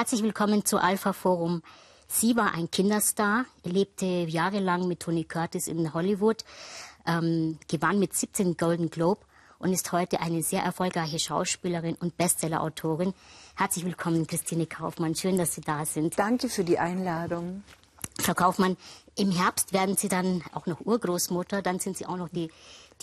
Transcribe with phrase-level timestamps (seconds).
[0.00, 1.62] Herzlich willkommen zu Alpha Forum.
[2.08, 6.42] Sie war ein Kinderstar, lebte jahrelang mit Tony Curtis in Hollywood,
[7.06, 9.20] ähm, gewann mit 17 Golden Globe
[9.58, 13.12] und ist heute eine sehr erfolgreiche Schauspielerin und Bestsellerautorin.
[13.56, 15.14] Herzlich willkommen, Christine Kaufmann.
[15.14, 16.18] Schön, dass Sie da sind.
[16.18, 17.62] Danke für die Einladung.
[18.22, 18.78] Frau Kaufmann,
[19.16, 22.50] im Herbst werden Sie dann auch noch Urgroßmutter, dann sind Sie auch noch die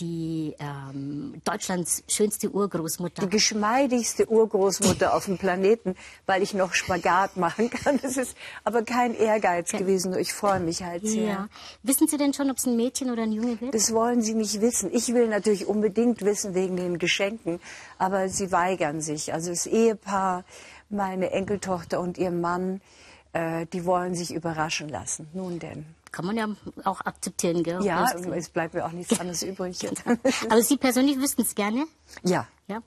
[0.00, 3.22] die ähm, Deutschlands schönste Urgroßmutter.
[3.22, 7.98] Die geschmeidigste Urgroßmutter auf dem Planeten, weil ich noch Spagat machen kann.
[8.02, 9.78] Das ist aber kein Ehrgeiz ja.
[9.78, 10.16] gewesen.
[10.18, 11.26] Ich freue mich halt sehr.
[11.26, 11.48] Ja.
[11.82, 13.74] Wissen Sie denn schon, ob es ein Mädchen oder ein Junge wird?
[13.74, 14.90] Das wollen Sie nicht wissen.
[14.92, 17.60] Ich will natürlich unbedingt wissen wegen den Geschenken,
[17.98, 19.32] aber Sie weigern sich.
[19.32, 20.44] Also das Ehepaar,
[20.90, 22.80] meine Enkeltochter und ihr Mann,
[23.32, 25.28] äh, die wollen sich überraschen lassen.
[25.32, 25.84] Nun denn
[26.18, 26.48] kann man ja
[26.82, 27.80] auch akzeptieren, gell?
[27.84, 28.04] Ja,
[28.34, 29.78] es bleibt mir auch nichts anderes übrig.
[30.50, 31.86] Aber Sie persönlich wüssten es gerne?
[32.24, 32.48] Ja.
[32.66, 32.82] ja.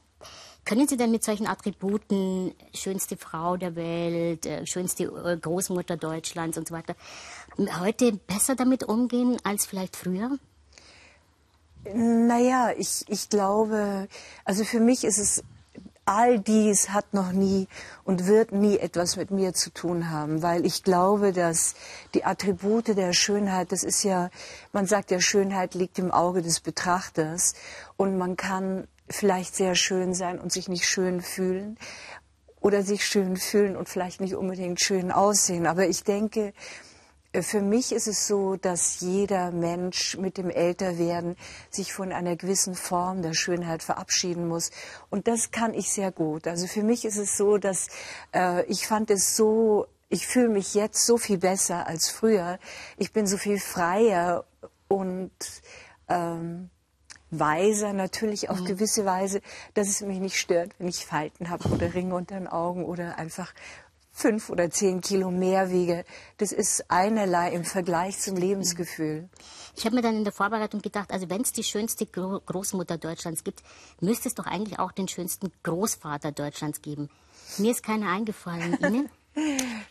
[0.66, 6.58] Können Sie denn mit solchen Attributen, schönste Frau der Welt, äh, schönste äh, Großmutter Deutschlands
[6.58, 6.94] und so weiter,
[7.80, 10.38] heute besser damit umgehen als vielleicht früher?
[11.86, 14.10] Naja, ich, ich glaube,
[14.44, 15.42] also für mich ist es
[16.06, 17.68] all dies hat noch nie
[18.04, 21.76] und wird nie etwas mit mir zu tun haben, weil ich glaube, dass
[22.14, 24.30] die Attribute der Schönheit, das ist ja,
[24.74, 27.54] man sagt ja, Schönheit liegt im Auge des Betrachters
[27.98, 31.78] und man kann vielleicht sehr schön sein und sich nicht schön fühlen
[32.60, 35.68] oder sich schön fühlen und vielleicht nicht unbedingt schön aussehen.
[35.68, 36.54] Aber ich denke,
[37.40, 41.38] für mich ist es so, dass jeder Mensch mit dem Älterwerden
[41.70, 44.72] sich von einer gewissen Form der Schönheit verabschieden muss.
[45.10, 46.46] Und das kann ich sehr gut.
[46.46, 47.88] Also für mich ist es so, dass
[48.36, 52.60] äh, ich fand es so, ich fühle mich jetzt so viel besser als früher.
[52.98, 54.44] Ich bin so viel freier
[54.90, 55.32] und
[56.10, 56.70] ähm,
[57.30, 58.66] weiser natürlich auf mhm.
[58.66, 59.42] gewisse Weise,
[59.74, 63.18] dass es mich nicht stört, wenn ich Falten habe oder Ringe unter den Augen oder
[63.18, 63.54] einfach
[64.22, 66.06] fünf oder zehn Kilo mehr wiege,
[66.38, 69.28] das ist einerlei im Vergleich zum Lebensgefühl.
[69.76, 73.44] Ich habe mir dann in der Vorbereitung gedacht, also wenn es die schönste Großmutter Deutschlands
[73.44, 73.64] gibt,
[74.00, 77.10] müsste es doch eigentlich auch den schönsten Großvater Deutschlands geben.
[77.58, 78.78] Mir ist keiner eingefallen.
[78.86, 79.10] Ihnen?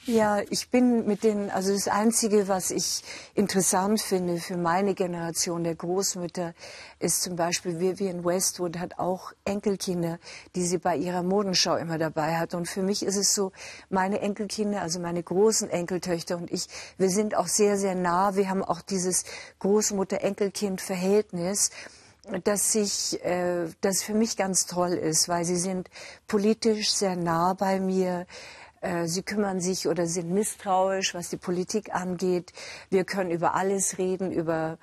[0.05, 3.03] Ja, ich bin mit den, also das Einzige, was ich
[3.35, 6.53] interessant finde für meine Generation der Großmütter,
[6.99, 10.19] ist zum Beispiel Vivian Westwood hat auch Enkelkinder,
[10.55, 12.53] die sie bei ihrer Modenschau immer dabei hat.
[12.55, 13.53] Und für mich ist es so,
[13.89, 16.67] meine Enkelkinder, also meine großen Enkeltöchter und ich,
[16.99, 18.37] wir sind auch sehr, sehr nah.
[18.37, 19.25] Wir haben auch dieses
[19.61, 21.71] Großmutter-Enkelkind-Verhältnis
[22.45, 25.89] dass sich, äh, das für mich ganz toll ist, weil sie sind
[26.29, 28.27] politisch sehr nah bei mir.
[28.81, 32.53] Äh, sie kümmern sich oder sind misstrauisch, was die Politik angeht.
[32.89, 34.79] Wir können über alles reden, über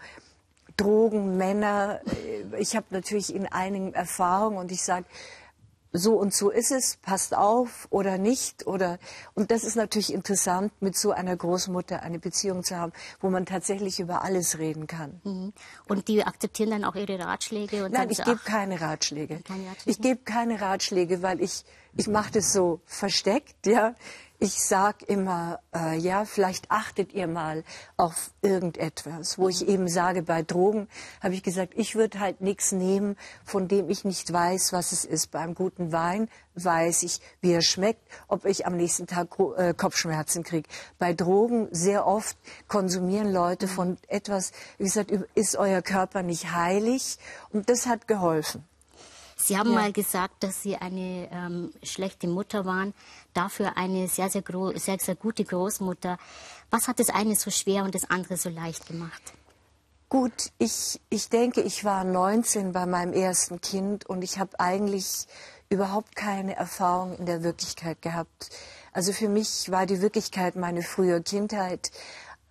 [0.78, 2.02] Drogen, Männer.
[2.06, 5.06] Äh, ich habe natürlich in einigen Erfahrung und ich sage,
[5.94, 9.00] so und so ist es, passt auf oder nicht oder
[9.34, 13.46] und das ist natürlich interessant, mit so einer Großmutter eine Beziehung zu haben, wo man
[13.46, 15.22] tatsächlich über alles reden kann.
[15.24, 15.53] Mhm.
[15.88, 17.86] Und die akzeptieren dann auch ihre Ratschläge?
[17.86, 19.40] Und Nein, ich gebe keine Ratschläge.
[19.42, 19.92] Keine Ratschläge.
[19.92, 21.64] Ich gebe keine Ratschläge, weil ich
[21.98, 23.96] ich mache das so versteckt, ja.
[24.40, 27.64] Ich sag immer, äh, ja, vielleicht achtet ihr mal
[27.96, 30.88] auf irgendetwas, wo ich eben sage, bei Drogen
[31.24, 35.06] habe ich gesagt, ich würde halt nichts nehmen, von dem ich nicht weiß, was es
[35.06, 35.31] ist.
[35.31, 40.44] Beim guten Wein weiß ich, wie er schmeckt, ob ich am nächsten Tag äh, Kopfschmerzen
[40.44, 40.69] kriege.
[41.00, 42.38] Bei Drogen sehr oft
[42.68, 47.18] konsumieren Leute von etwas, wie gesagt, ist euer Körper nicht heilig
[47.50, 48.64] und das hat geholfen.
[49.40, 49.75] Sie haben ja.
[49.75, 52.94] mal gesagt, dass Sie eine ähm, schlechte Mutter waren,
[53.38, 54.44] dafür eine sehr, sehr,
[54.75, 56.18] sehr, sehr gute Großmutter.
[56.72, 59.22] Was hat das eine so schwer und das andere so leicht gemacht?
[60.09, 65.28] Gut, ich, ich denke, ich war 19 bei meinem ersten Kind und ich habe eigentlich
[65.70, 68.50] überhaupt keine Erfahrung in der Wirklichkeit gehabt.
[68.94, 71.92] Also für mich war die Wirklichkeit meine frühe Kindheit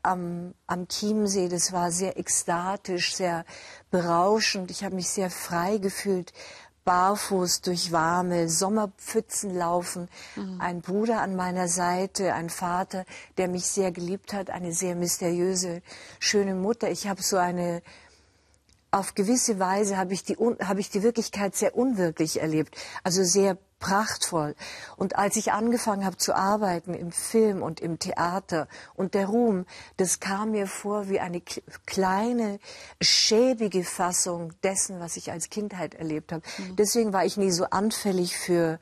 [0.02, 1.48] am, am Chiemsee.
[1.48, 3.44] Das war sehr ekstatisch, sehr
[3.90, 4.70] berauschend.
[4.70, 6.32] Ich habe mich sehr frei gefühlt
[6.86, 10.08] barfuß durch warme Sommerpfützen laufen.
[10.36, 10.60] Mhm.
[10.60, 13.04] Ein Bruder an meiner Seite, ein Vater,
[13.36, 15.82] der mich sehr geliebt hat, eine sehr mysteriöse,
[16.20, 16.88] schöne Mutter.
[16.90, 17.82] Ich habe so eine
[18.92, 23.58] auf gewisse Weise habe ich die habe ich die Wirklichkeit sehr unwirklich erlebt, also sehr
[23.78, 24.54] prachtvoll.
[24.96, 29.66] Und als ich angefangen habe zu arbeiten im Film und im Theater und der Ruhm,
[29.96, 31.42] das kam mir vor wie eine
[31.86, 32.58] kleine,
[33.00, 36.42] schäbige Fassung dessen, was ich als Kindheit erlebt habe.
[36.58, 36.76] Mhm.
[36.76, 38.78] Deswegen war ich nie so anfällig für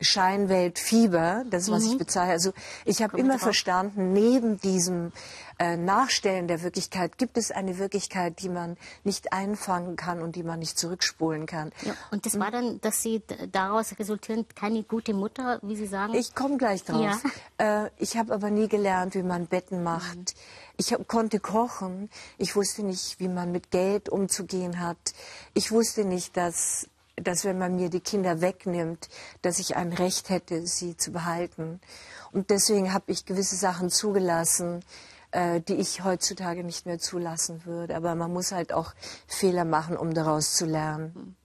[0.00, 1.92] Scheinweltfieber, das was mhm.
[1.92, 2.32] ich bezeichne.
[2.32, 2.52] Also
[2.84, 5.12] ich habe immer verstanden, neben diesem
[5.58, 10.42] äh, Nachstellen der Wirklichkeit gibt es eine Wirklichkeit, die man nicht einfangen kann und die
[10.42, 11.72] man nicht zurückspulen kann.
[11.82, 13.22] Ja, und das war dann, dass Sie
[13.52, 16.14] daraus resultierend keine gute Mutter, wie Sie sagen?
[16.14, 17.22] Ich komme gleich drauf.
[17.58, 17.84] Ja.
[17.86, 20.16] Äh, ich habe aber nie gelernt, wie man Betten macht.
[20.16, 20.24] Mhm.
[20.76, 22.10] Ich hab, konnte kochen.
[22.36, 24.98] Ich wusste nicht, wie man mit Geld umzugehen hat.
[25.54, 29.08] Ich wusste nicht, dass dass wenn man mir die Kinder wegnimmt,
[29.42, 31.80] dass ich ein Recht hätte, sie zu behalten.
[32.32, 34.84] Und deswegen habe ich gewisse Sachen zugelassen,
[35.30, 37.96] äh, die ich heutzutage nicht mehr zulassen würde.
[37.96, 38.94] Aber man muss halt auch
[39.26, 41.36] Fehler machen, um daraus zu lernen.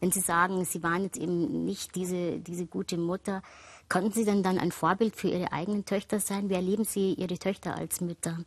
[0.00, 3.42] Wenn Sie sagen, Sie waren jetzt eben nicht diese, diese gute Mutter,
[3.88, 6.48] konnten Sie denn dann ein Vorbild für Ihre eigenen Töchter sein?
[6.48, 8.38] Wie erleben Sie Ihre Töchter als Mütter?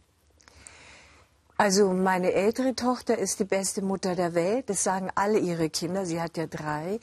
[1.58, 4.70] Also meine ältere Tochter ist die beste Mutter der Welt.
[4.70, 6.06] Das sagen alle ihre Kinder.
[6.06, 7.00] Sie hat ja drei.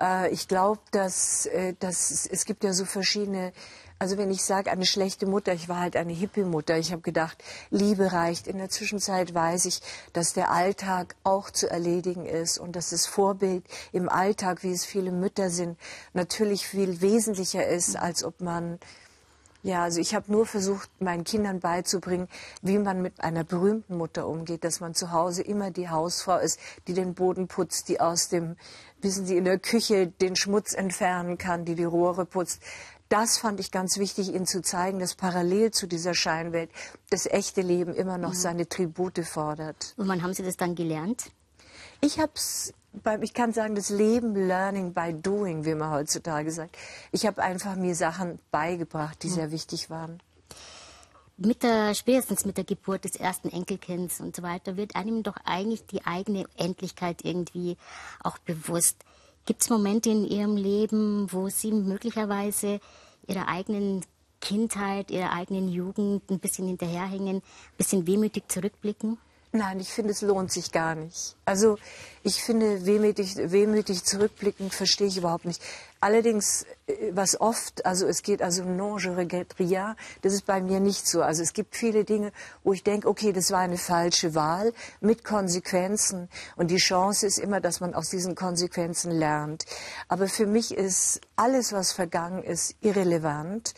[0.00, 3.52] Äh, ich glaube, dass, äh, dass es gibt ja so verschiedene.
[3.98, 6.78] Also wenn ich sage eine schlechte Mutter, ich war halt eine Hippie-Mutter.
[6.78, 8.46] Ich habe gedacht, Liebe reicht.
[8.46, 9.82] In der Zwischenzeit weiß ich,
[10.14, 13.62] dass der Alltag auch zu erledigen ist und dass das Vorbild
[13.92, 15.78] im Alltag, wie es viele Mütter sind,
[16.14, 18.78] natürlich viel wesentlicher ist, als ob man
[19.62, 22.28] ja, also ich habe nur versucht, meinen Kindern beizubringen,
[22.62, 26.58] wie man mit einer berühmten Mutter umgeht, dass man zu Hause immer die Hausfrau ist,
[26.86, 28.56] die den Boden putzt, die aus dem,
[29.02, 32.62] wissen Sie, in der Küche den Schmutz entfernen kann, die die Rohre putzt.
[33.10, 36.70] Das fand ich ganz wichtig, Ihnen zu zeigen, dass parallel zu dieser Scheinwelt
[37.10, 38.36] das echte Leben immer noch mhm.
[38.36, 39.94] seine Tribute fordert.
[39.96, 41.32] Und wann haben Sie das dann gelernt?
[42.00, 42.72] Ich habe es
[43.22, 46.76] ich kann sagen, das Leben Learning by Doing, wie man heutzutage sagt.
[47.12, 49.34] Ich habe einfach mir Sachen beigebracht, die mhm.
[49.34, 50.20] sehr wichtig waren.
[51.36, 55.36] Mit der, spätestens mit der Geburt des ersten Enkelkinds und so weiter wird einem doch
[55.44, 57.78] eigentlich die eigene Endlichkeit irgendwie
[58.22, 58.96] auch bewusst.
[59.46, 62.80] Gibt es Momente in Ihrem Leben, wo Sie möglicherweise
[63.26, 64.04] Ihrer eigenen
[64.42, 69.16] Kindheit, Ihrer eigenen Jugend ein bisschen hinterherhängen, ein bisschen wehmütig zurückblicken?
[69.52, 71.34] Nein, ich finde, es lohnt sich gar nicht.
[71.44, 71.76] Also
[72.22, 75.60] ich finde, wehmütig, wehmütig zurückblicken verstehe ich überhaupt nicht.
[75.98, 80.60] Allerdings, äh, was oft, also es geht also non, je regrette rien, das ist bei
[80.60, 81.22] mir nicht so.
[81.22, 82.30] Also es gibt viele Dinge,
[82.62, 86.28] wo ich denke, okay, das war eine falsche Wahl mit Konsequenzen.
[86.54, 89.64] Und die Chance ist immer, dass man aus diesen Konsequenzen lernt.
[90.06, 93.74] Aber für mich ist alles, was vergangen ist, irrelevant.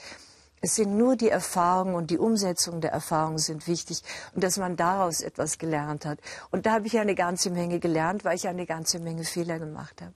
[0.64, 4.00] Es sind nur die Erfahrungen und die Umsetzung der Erfahrungen sind wichtig
[4.32, 6.20] und dass man daraus etwas gelernt hat.
[6.52, 10.00] Und da habe ich eine ganze Menge gelernt, weil ich eine ganze Menge Fehler gemacht
[10.00, 10.14] habe.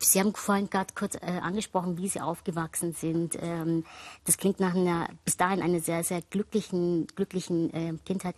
[0.00, 3.36] Sie haben vorhin gerade kurz äh, angesprochen, wie Sie aufgewachsen sind.
[3.40, 3.84] Ähm,
[4.24, 8.36] das klingt nach einer, bis dahin einer sehr, sehr glücklichen, glücklichen äh, Kindheit.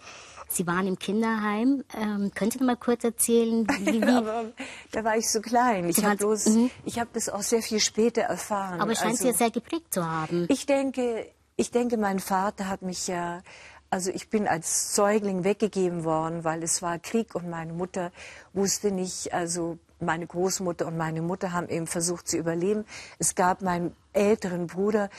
[0.49, 1.85] Sie waren im Kinderheim.
[1.95, 4.53] Ähm, können Sie noch mal kurz erzählen, wie, wie Aber
[4.93, 5.89] da war ich so klein.
[5.89, 6.71] Ich habe bloß, mhm.
[6.87, 8.81] ich habe das auch sehr viel später erfahren.
[8.81, 10.47] Aber es scheint also, Sie ja sehr geprägt zu haben.
[10.49, 13.43] Ich denke, ich denke, mein Vater hat mich ja
[13.91, 18.13] also ich bin als Säugling weggegeben worden, weil es war Krieg und meine Mutter
[18.53, 22.85] wusste nicht, also meine Großmutter und meine Mutter haben eben versucht zu überleben.
[23.19, 25.11] Es gab meinen älteren Bruder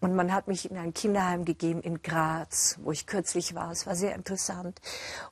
[0.00, 3.72] und man hat mich in ein Kinderheim gegeben in Graz, wo ich kürzlich war.
[3.72, 4.80] Es war sehr interessant.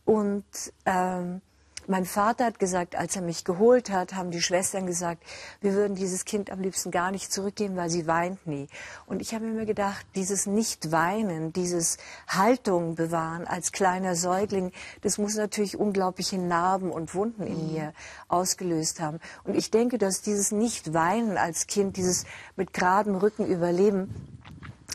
[0.04, 0.44] Und
[0.84, 1.40] ähm,
[1.88, 5.22] mein Vater hat gesagt, als er mich geholt hat, haben die Schwestern gesagt,
[5.60, 8.68] wir würden dieses Kind am liebsten gar nicht zurückgeben, weil sie weint nie.
[9.06, 11.98] Und ich habe mir gedacht, dieses Nicht-Weinen, dieses
[12.28, 14.72] Haltung bewahren als kleiner Säugling,
[15.02, 17.92] das muss natürlich unglaubliche Narben und Wunden in mir
[18.28, 19.20] ausgelöst haben.
[19.44, 22.24] Und ich denke, dass dieses Nicht-Weinen als Kind, dieses
[22.56, 24.14] mit geradem Rücken überleben,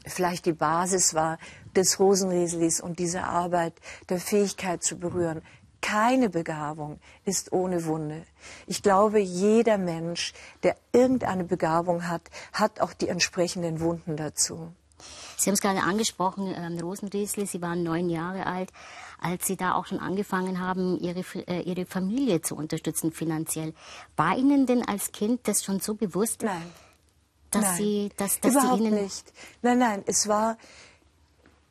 [0.05, 1.37] vielleicht die Basis war
[1.75, 3.73] des Rosenrieslis und dieser Arbeit
[4.09, 5.41] der Fähigkeit zu berühren.
[5.81, 8.23] Keine Begabung ist ohne Wunde.
[8.67, 10.33] Ich glaube, jeder Mensch,
[10.63, 12.21] der irgendeine Begabung hat,
[12.53, 14.71] hat auch die entsprechenden Wunden dazu.
[15.37, 18.71] Sie haben es gerade angesprochen, ähm, Rosenriesli, Sie waren neun Jahre alt,
[19.19, 23.73] als Sie da auch schon angefangen haben, Ihre, äh, Ihre Familie zu unterstützen finanziell.
[24.15, 26.43] War Ihnen denn als Kind das schon so bewusst?
[26.43, 26.61] Nein.
[27.49, 29.33] Dass nein, Sie, dass, dass überhaupt Sie Ihnen nicht.
[29.61, 30.57] Nein, nein, es war,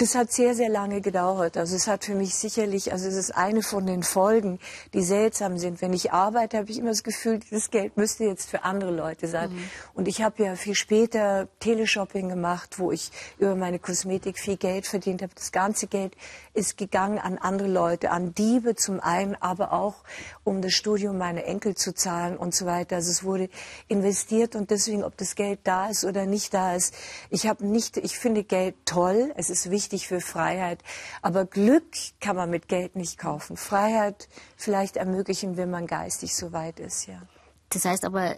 [0.01, 1.59] das hat sehr, sehr lange gedauert.
[1.59, 4.59] Also es hat für mich sicherlich, also es ist eine von den Folgen,
[4.95, 5.83] die seltsam sind.
[5.83, 9.29] Wenn ich arbeite, habe ich immer das Gefühl, dieses Geld müsste jetzt für andere Leute
[9.29, 9.53] sein.
[9.53, 9.71] Mhm.
[9.93, 14.87] Und ich habe ja viel später Teleshopping gemacht, wo ich über meine Kosmetik viel Geld
[14.87, 15.35] verdient habe.
[15.35, 16.17] Das ganze Geld
[16.55, 19.97] ist gegangen an andere Leute, an Diebe zum einen, aber auch
[20.45, 22.97] um das Studium meiner Enkel zu zahlen und so weiter.
[22.97, 23.51] Also es wurde
[23.87, 26.95] investiert und deswegen, ob das Geld da ist oder nicht da ist,
[27.29, 30.83] ich habe nicht, ich finde Geld toll, es ist wichtig für Freiheit,
[31.23, 31.85] aber Glück
[32.21, 33.57] kann man mit Geld nicht kaufen.
[33.57, 37.23] Freiheit vielleicht ermöglichen, wenn man geistig so weit ist, ja.
[37.71, 38.37] Das heißt aber,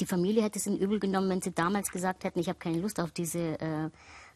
[0.00, 2.78] die Familie hätte es in übel genommen, wenn sie damals gesagt hätten, ich habe keine
[2.78, 3.90] Lust auf diese äh,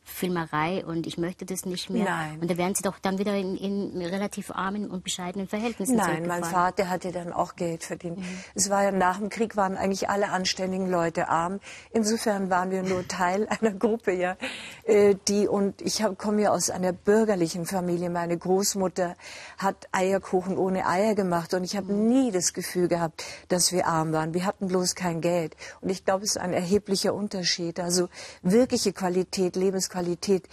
[0.09, 2.05] Filmerei und ich möchte das nicht mehr.
[2.05, 2.39] Nein.
[2.41, 6.27] Und da wären sie doch dann wieder in, in relativ armen und bescheidenen Verhältnissen Nein,
[6.27, 8.19] mein Vater hatte dann auch Geld verdient.
[8.19, 8.25] Mhm.
[8.55, 11.59] Es war ja nach dem Krieg waren eigentlich alle anständigen Leute arm.
[11.91, 14.37] Insofern waren wir nur Teil einer Gruppe, ja,
[14.85, 18.09] äh, die und ich komme ja aus einer bürgerlichen Familie.
[18.09, 19.17] Meine Großmutter
[19.59, 22.09] hat Eierkuchen ohne Eier gemacht und ich habe mhm.
[22.09, 24.35] nie das Gefühl gehabt, dass wir arm waren.
[24.35, 27.81] Wir hatten bloß kein Geld und ich glaube, es ist ein erheblicher Unterschied.
[27.81, 28.09] Also
[28.43, 30.49] wirkliche Qualität, Lebensqualität Qualität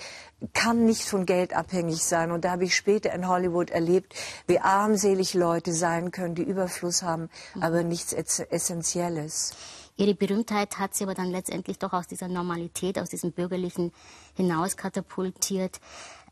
[0.53, 2.31] kann nicht von Geld abhängig sein.
[2.31, 4.15] Und da habe ich später in Hollywood erlebt,
[4.47, 9.53] wie armselig Leute sein können, die Überfluss haben, aber nichts Essentielles.
[9.95, 13.91] Ihre Berühmtheit hat sie aber dann letztendlich doch aus dieser Normalität, aus diesem Bürgerlichen
[14.33, 15.79] hinaus katapultiert.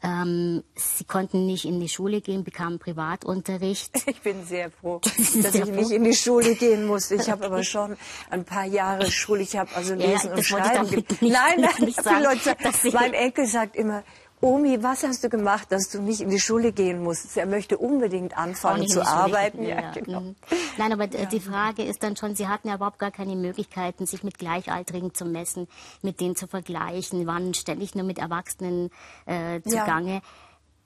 [0.04, 3.92] Ähm, sie konnten nicht in die Schule gehen, bekamen Privatunterricht.
[4.12, 5.20] Ich bin sehr froh, dass
[5.56, 5.72] ich froh.
[5.72, 7.16] nicht in die Schule gehen musste.
[7.16, 7.96] Ich habe aber schon
[8.30, 9.42] ein paar Jahre Schule.
[9.42, 10.90] Ich habe also Lesen ja, und Schreiben.
[10.90, 12.56] Nicht, nein, nein, nicht sagen, Leute,
[12.94, 14.04] mein Enkel sagt immer,
[14.42, 17.38] Omi, was hast du gemacht, dass du nicht in die Schule gehen musst?
[17.38, 19.62] Er möchte unbedingt anfangen zu arbeiten.
[19.62, 20.22] Ja, ja, genau.
[20.22, 20.36] Mhm.
[20.78, 21.26] Nein, aber ja.
[21.26, 25.14] die Frage ist dann schon, Sie hatten ja überhaupt gar keine Möglichkeiten, sich mit Gleichaltrigen
[25.14, 25.68] zu messen,
[26.02, 28.90] mit denen zu vergleichen, waren ständig nur mit Erwachsenen
[29.28, 30.22] äh, zugange.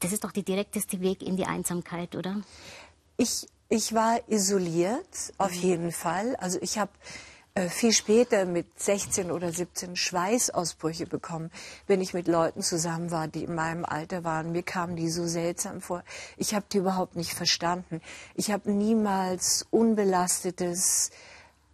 [0.02, 2.42] Das ist doch der direkteste Weg in die Einsamkeit, oder?
[3.16, 5.62] Ich, ich war isoliert, auf mhm.
[5.62, 6.36] jeden Fall.
[6.36, 6.92] Also ich habe
[7.58, 11.52] äh, viel später mit 16 oder 17 Schweißausbrüche bekommen,
[11.88, 14.52] wenn ich mit Leuten zusammen war, die in meinem Alter waren.
[14.52, 16.04] Mir kamen die so seltsam vor.
[16.36, 18.02] Ich habe die überhaupt nicht verstanden.
[18.36, 21.12] Ich habe niemals unbelastetes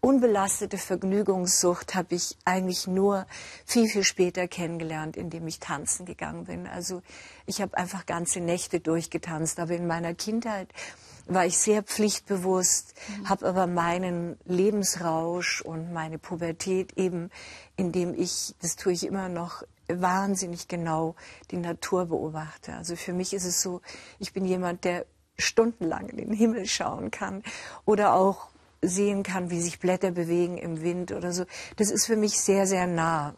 [0.01, 3.27] unbelastete Vergnügungssucht habe ich eigentlich nur
[3.65, 6.65] viel, viel später kennengelernt, indem ich tanzen gegangen bin.
[6.65, 7.03] Also
[7.45, 9.59] ich habe einfach ganze Nächte durchgetanzt.
[9.59, 10.69] Aber in meiner Kindheit
[11.27, 13.29] war ich sehr pflichtbewusst, mhm.
[13.29, 17.29] habe aber meinen Lebensrausch und meine Pubertät eben,
[17.75, 21.15] indem ich, das tue ich immer noch, wahnsinnig genau
[21.51, 22.73] die Natur beobachte.
[22.73, 23.81] Also für mich ist es so,
[24.19, 25.05] ich bin jemand, der
[25.37, 27.43] stundenlang in den Himmel schauen kann
[27.85, 28.49] oder auch
[28.81, 31.45] sehen kann, wie sich Blätter bewegen im Wind oder so.
[31.75, 33.35] Das ist für mich sehr, sehr nah.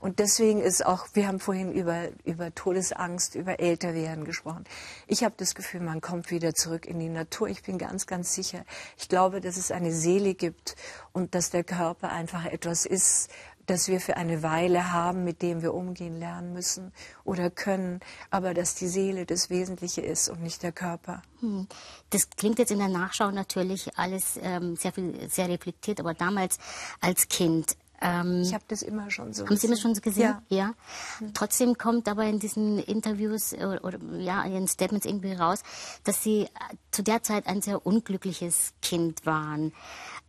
[0.00, 4.64] Und deswegen ist auch, wir haben vorhin über, über Todesangst, über Älterwerden gesprochen.
[5.06, 7.48] Ich habe das Gefühl, man kommt wieder zurück in die Natur.
[7.48, 8.64] Ich bin ganz, ganz sicher.
[8.96, 10.76] Ich glaube, dass es eine Seele gibt
[11.12, 13.30] und dass der Körper einfach etwas ist,
[13.68, 16.92] das wir für eine Weile haben, mit dem wir umgehen lernen müssen
[17.24, 18.00] oder können,
[18.30, 21.22] aber dass die Seele das Wesentliche ist und nicht der Körper.
[21.40, 21.68] Hm.
[22.10, 26.58] Das klingt jetzt in der Nachschau natürlich alles ähm, sehr viel, sehr reflektiert, aber damals
[27.00, 29.44] als Kind ähm, ich habe das immer schon so.
[29.44, 30.36] Haben Sie das schon so gesehen?
[30.48, 30.56] Ja.
[30.56, 30.74] ja.
[31.20, 31.34] Mhm.
[31.34, 35.62] Trotzdem kommt aber in diesen Interviews oder, oder ja in den Statements irgendwie raus,
[36.04, 36.48] dass Sie äh,
[36.90, 39.72] zu der Zeit ein sehr unglückliches Kind waren.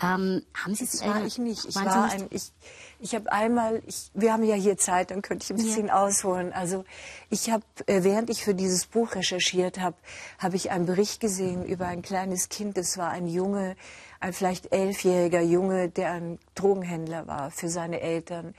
[0.01, 1.65] Ähm, haben Sie das war äh, ich nicht.
[1.65, 2.51] Ich war ein ich
[2.99, 6.01] ich habe einmal ich, wir haben ja hier Zeit, dann könnte ich ein bisschen ja.
[6.01, 6.53] ausholen.
[6.53, 6.85] Also
[7.29, 9.95] ich habe äh, während ich für dieses Buch recherchiert habe,
[10.39, 12.77] habe ich einen Bericht gesehen über ein kleines Kind.
[12.77, 13.75] Das war ein Junge
[14.19, 18.53] ein vielleicht elfjähriger Junge, der ein Drogenhändler war für seine Eltern.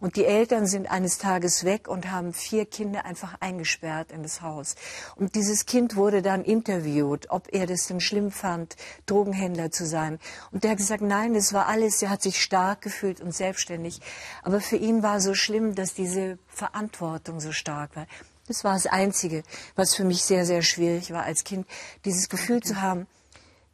[0.00, 4.42] Und die Eltern sind eines Tages weg und haben vier Kinder einfach eingesperrt in das
[4.42, 4.74] Haus.
[5.14, 10.18] Und dieses Kind wurde dann interviewt, ob er das denn schlimm fand, Drogenhändler zu sein.
[10.50, 14.00] Und der hat gesagt, nein, es war alles, er hat sich stark gefühlt und selbstständig.
[14.42, 18.06] Aber für ihn war so schlimm, dass diese Verantwortung so stark war.
[18.46, 19.42] Das war das Einzige,
[19.74, 21.66] was für mich sehr, sehr schwierig war als Kind,
[22.04, 23.06] dieses Gefühl zu haben,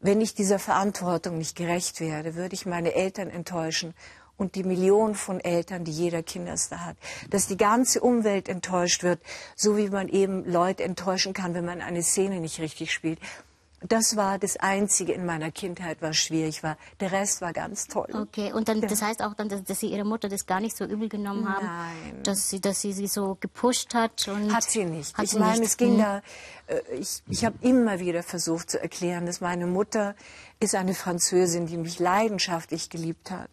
[0.01, 3.95] wenn ich dieser Verantwortung nicht gerecht werde, würde ich meine Eltern enttäuschen
[4.37, 6.97] und die Millionen von Eltern, die jeder Kinderstar hat,
[7.29, 9.21] dass die ganze Umwelt enttäuscht wird,
[9.55, 13.19] so wie man eben Leute enttäuschen kann, wenn man eine Szene nicht richtig spielt.
[13.89, 16.77] Das war das Einzige in meiner Kindheit, was schwierig war.
[17.01, 18.09] Der Rest war ganz toll.
[18.13, 20.77] Okay, und dann, das heißt auch dann, dass, dass Sie Ihre Mutter das gar nicht
[20.77, 21.67] so übel genommen haben?
[21.67, 22.23] Nein.
[22.23, 24.29] Dass sie, dass sie sie so gepusht hat?
[24.29, 25.17] Und hat sie nicht.
[25.17, 25.99] Hat ich meine, es ging hm.
[25.99, 26.23] da,
[26.67, 30.15] äh, ich, ich habe immer wieder versucht zu erklären, dass meine Mutter
[30.61, 33.49] ist eine Französin, die mich leidenschaftlich geliebt hat.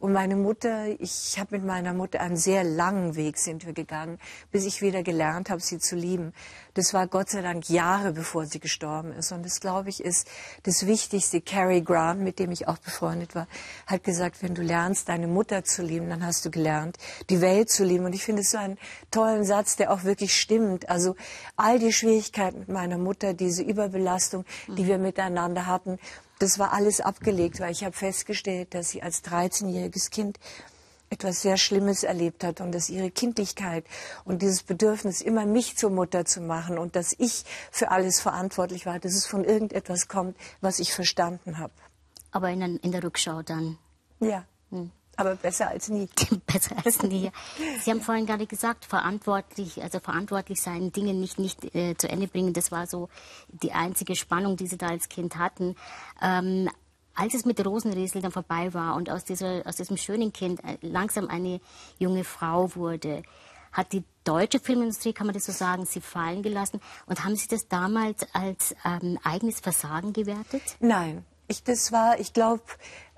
[0.00, 4.18] Und meine Mutter, ich habe mit meiner Mutter einen sehr langen Weg sind wir gegangen,
[4.50, 6.32] bis ich wieder gelernt habe, sie zu lieben.
[6.72, 9.30] Das war Gott sei Dank Jahre bevor sie gestorben ist.
[9.30, 10.26] Und das, glaube ich, ist
[10.62, 11.42] das Wichtigste.
[11.42, 13.46] Cary Grant, mit dem ich auch befreundet war,
[13.86, 16.96] hat gesagt, wenn du lernst, deine Mutter zu lieben, dann hast du gelernt,
[17.28, 18.06] die Welt zu lieben.
[18.06, 18.78] Und ich finde es so einen
[19.10, 20.88] tollen Satz, der auch wirklich stimmt.
[20.88, 21.14] Also
[21.56, 25.98] all die Schwierigkeiten mit meiner Mutter, diese Überbelastung, die wir miteinander hatten,
[26.40, 30.38] das war alles abgelegt, weil ich habe festgestellt, dass sie als 13-jähriges Kind
[31.10, 33.84] etwas sehr Schlimmes erlebt hat und dass ihre Kindlichkeit
[34.24, 38.86] und dieses Bedürfnis, immer mich zur Mutter zu machen und dass ich für alles verantwortlich
[38.86, 41.72] war, dass es von irgendetwas kommt, was ich verstanden habe.
[42.30, 43.76] Aber in, in der Rückschau dann?
[44.20, 44.44] Ja.
[44.70, 44.92] Hm.
[45.20, 46.08] Aber besser als nie.
[46.46, 47.30] besser als nie.
[47.82, 52.26] Sie haben vorhin gerade gesagt, verantwortlich, also verantwortlich sein, Dinge nicht, nicht äh, zu Ende
[52.26, 52.54] bringen.
[52.54, 53.08] Das war so
[53.48, 55.76] die einzige Spannung, die Sie da als Kind hatten.
[56.22, 56.70] Ähm,
[57.14, 60.78] als es mit Rosenriesel dann vorbei war und aus, dieser, aus diesem schönen Kind äh,
[60.80, 61.60] langsam eine
[61.98, 63.22] junge Frau wurde,
[63.72, 66.80] hat die deutsche Filmindustrie, kann man das so sagen, sie fallen gelassen.
[67.06, 70.62] Und haben Sie das damals als ähm, eigenes Versagen gewertet?
[70.80, 71.24] Nein.
[71.50, 72.62] Ich, das war, ich glaube,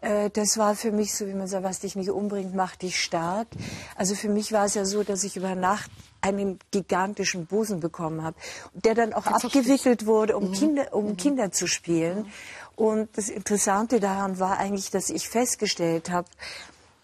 [0.00, 2.98] äh, das war für mich so, wie man sagt, was dich nicht umbringt, macht dich
[2.98, 3.46] stark.
[3.94, 5.90] Also für mich war es ja so, dass ich über Nacht
[6.22, 8.36] einen gigantischen Busen bekommen habe,
[8.72, 10.52] der dann auch abgewickelt wurde, um, mhm.
[10.54, 11.16] Kinder, um mhm.
[11.18, 12.32] Kinder zu spielen.
[12.74, 16.28] Und das Interessante daran war eigentlich, dass ich festgestellt habe,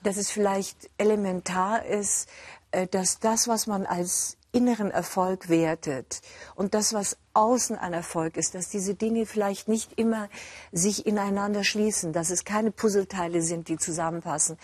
[0.03, 2.27] dass es vielleicht elementar ist,
[2.71, 6.21] äh, dass das, was man als inneren Erfolg wertet.
[6.55, 10.28] Und das, was außen ein Erfolg ist, dass diese Dinge vielleicht nicht immer
[10.73, 14.59] sich ineinander schließen, dass es keine Puzzleteile sind, die zusammenpassen.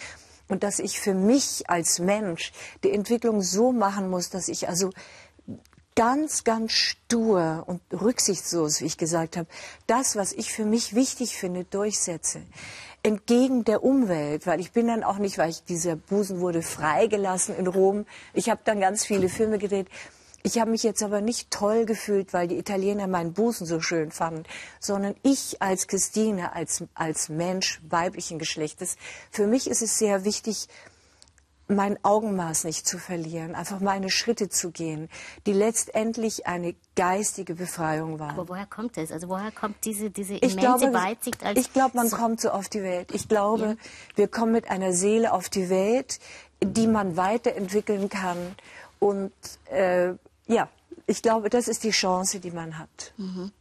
[0.48, 4.90] Und dass ich für mich als Mensch die Entwicklung so machen muss, dass ich also
[5.96, 9.48] ganz, ganz stur und rücksichtslos, wie ich gesagt habe,
[9.86, 12.42] das, was ich für mich wichtig finde, durchsetze
[13.04, 17.54] entgegen der Umwelt, weil ich bin dann auch nicht, weil ich dieser Busen wurde freigelassen
[17.54, 18.06] in Rom.
[18.32, 19.88] Ich habe dann ganz viele Filme gedreht.
[20.42, 24.11] Ich habe mich jetzt aber nicht toll gefühlt, weil die Italiener meinen Busen so schön
[24.11, 24.44] fanden,
[24.80, 28.96] sondern ich als Christine, als, als Mensch weiblichen Geschlechtes,
[29.30, 30.68] für mich ist es sehr wichtig,
[31.68, 35.09] mein Augenmaß nicht zu verlieren, einfach meine Schritte zu gehen,
[35.47, 38.30] die letztendlich eine geistige Befreiung waren.
[38.30, 39.11] Aber woher kommt es?
[39.11, 41.42] Also woher kommt diese, diese immense ich glaube, Weitsicht?
[41.42, 43.12] Als ich glaube, man so kommt so auf die Welt.
[43.12, 43.76] Ich glaube, ja.
[44.16, 46.21] wir kommen mit einer Seele auf die Welt,
[46.62, 48.38] die man weiterentwickeln kann.
[48.99, 49.33] Und
[49.71, 50.12] äh,
[50.47, 50.68] ja,
[51.06, 53.12] ich glaube, das ist die Chance, die man hat.
[53.16, 53.52] Mhm.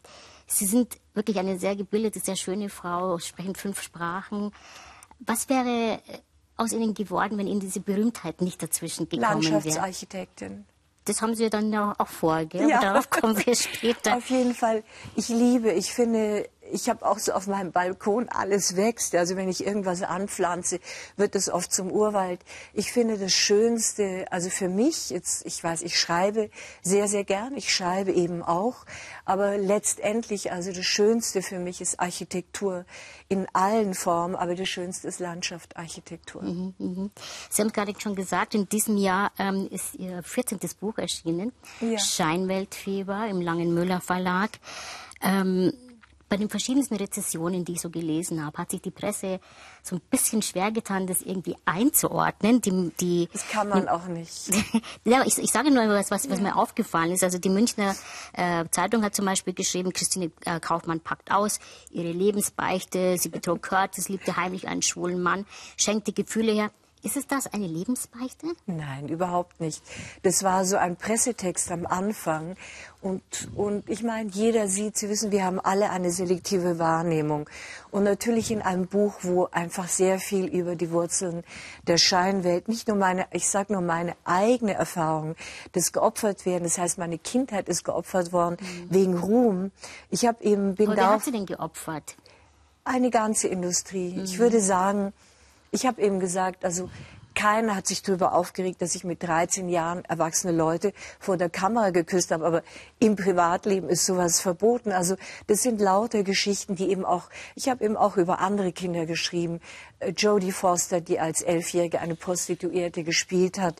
[0.47, 4.51] Sie sind wirklich eine sehr gebildete, sehr schöne Frau, sprechen fünf Sprachen.
[5.19, 5.99] Was wäre
[6.57, 9.53] aus Ihnen geworden, wenn Ihnen diese Berühmtheit nicht dazwischen gekommen wäre?
[9.53, 10.65] Landschaftsarchitektin.
[11.05, 12.69] Das haben Sie dann auch vor, gell?
[12.69, 12.79] Ja.
[12.79, 14.15] darauf kommen wir später.
[14.17, 14.83] Auf jeden Fall.
[15.15, 19.15] Ich liebe, ich finde, ich habe auch so auf meinem Balkon alles wächst.
[19.15, 20.79] Also wenn ich irgendwas anpflanze,
[21.15, 22.41] wird es oft zum Urwald.
[22.73, 26.49] Ich finde das Schönste, also für mich, jetzt, ich weiß, ich schreibe
[26.81, 27.55] sehr, sehr gern.
[27.55, 28.85] Ich schreibe eben auch.
[29.25, 32.85] Aber letztendlich, also das Schönste für mich ist Architektur
[33.29, 34.35] in allen Formen.
[34.35, 36.41] Aber das Schönste ist Landschaftarchitektur.
[36.41, 37.09] Mhm, mh.
[37.49, 40.59] Sie haben gerade schon gesagt, in diesem Jahr ähm, ist Ihr 14.
[40.79, 41.51] Buch erschienen.
[41.81, 41.99] Ja.
[41.99, 44.49] Scheinweltfieber im Langen Müller Verlag.
[45.21, 45.71] Ähm,
[46.33, 49.39] bei den verschiedensten Rezessionen, die ich so gelesen habe, hat sich die Presse
[49.83, 52.59] so ein bisschen schwer getan, das irgendwie einzuordnen.
[52.59, 54.49] Die, die, das kann man auch nicht.
[55.05, 56.43] ja, ich, ich sage nur was, was, was ja.
[56.43, 57.23] mir aufgefallen ist.
[57.23, 57.95] Also die Münchner
[58.33, 61.59] äh, Zeitung hat zum Beispiel geschrieben, Christine äh, Kaufmann packt aus,
[61.91, 65.45] ihre Lebensbeichte, sie betrog Curtis, liebte heimlich einen schwulen Mann,
[65.77, 66.71] schenkte Gefühle her.
[67.03, 68.47] Ist es das eine Lebensbeichte?
[68.65, 69.83] Nein, überhaupt nicht.
[70.21, 72.55] Das war so ein Pressetext am Anfang.
[73.01, 73.21] Und,
[73.55, 77.49] und ich meine, jeder sieht, Sie wissen, wir haben alle eine selektive Wahrnehmung.
[77.91, 81.43] Und natürlich in einem Buch, wo einfach sehr viel über die Wurzeln
[81.87, 85.35] der Scheinwelt, nicht nur meine, ich sage nur meine eigene Erfahrung
[85.75, 86.63] des geopfert werden.
[86.63, 88.87] Das heißt, meine Kindheit ist geopfert worden mhm.
[88.89, 89.71] wegen Ruhm.
[90.09, 92.15] Ich habe eben bin Aber wer hat sie denn geopfert?
[92.85, 94.13] Eine ganze Industrie.
[94.13, 94.23] Mhm.
[94.23, 95.11] Ich würde sagen,
[95.73, 96.89] ich habe eben gesagt, also
[97.35, 101.89] keiner hat sich darüber aufgeregt, dass ich mit 13 Jahren erwachsene Leute vor der Kamera
[101.89, 102.45] geküsst habe.
[102.45, 102.61] Aber
[102.99, 104.91] im Privatleben ist sowas verboten.
[104.91, 105.15] Also
[105.47, 107.23] das sind lauter Geschichten, die eben auch,
[107.55, 109.61] ich habe eben auch über andere Kinder geschrieben.
[109.99, 113.75] Äh, Jodie Foster, die als Elfjährige eine Prostituierte gespielt hat,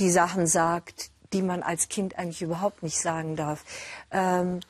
[0.00, 3.64] die Sachen sagt, die man als Kind eigentlich überhaupt nicht sagen darf.
[4.10, 4.60] Ähm,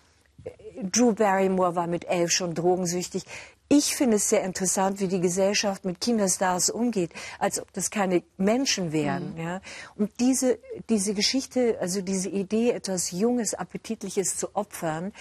[0.82, 3.24] Drew Barrymore war mit elf schon drogensüchtig
[3.68, 8.22] ich finde es sehr interessant, wie die Gesellschaft mit Kinderstars umgeht, als ob das keine
[8.36, 9.34] Menschen wären.
[9.34, 9.40] Mhm.
[9.40, 9.60] Ja.
[9.96, 15.12] Und diese, diese Geschichte, also diese Idee, etwas Junges, Appetitliches zu opfern,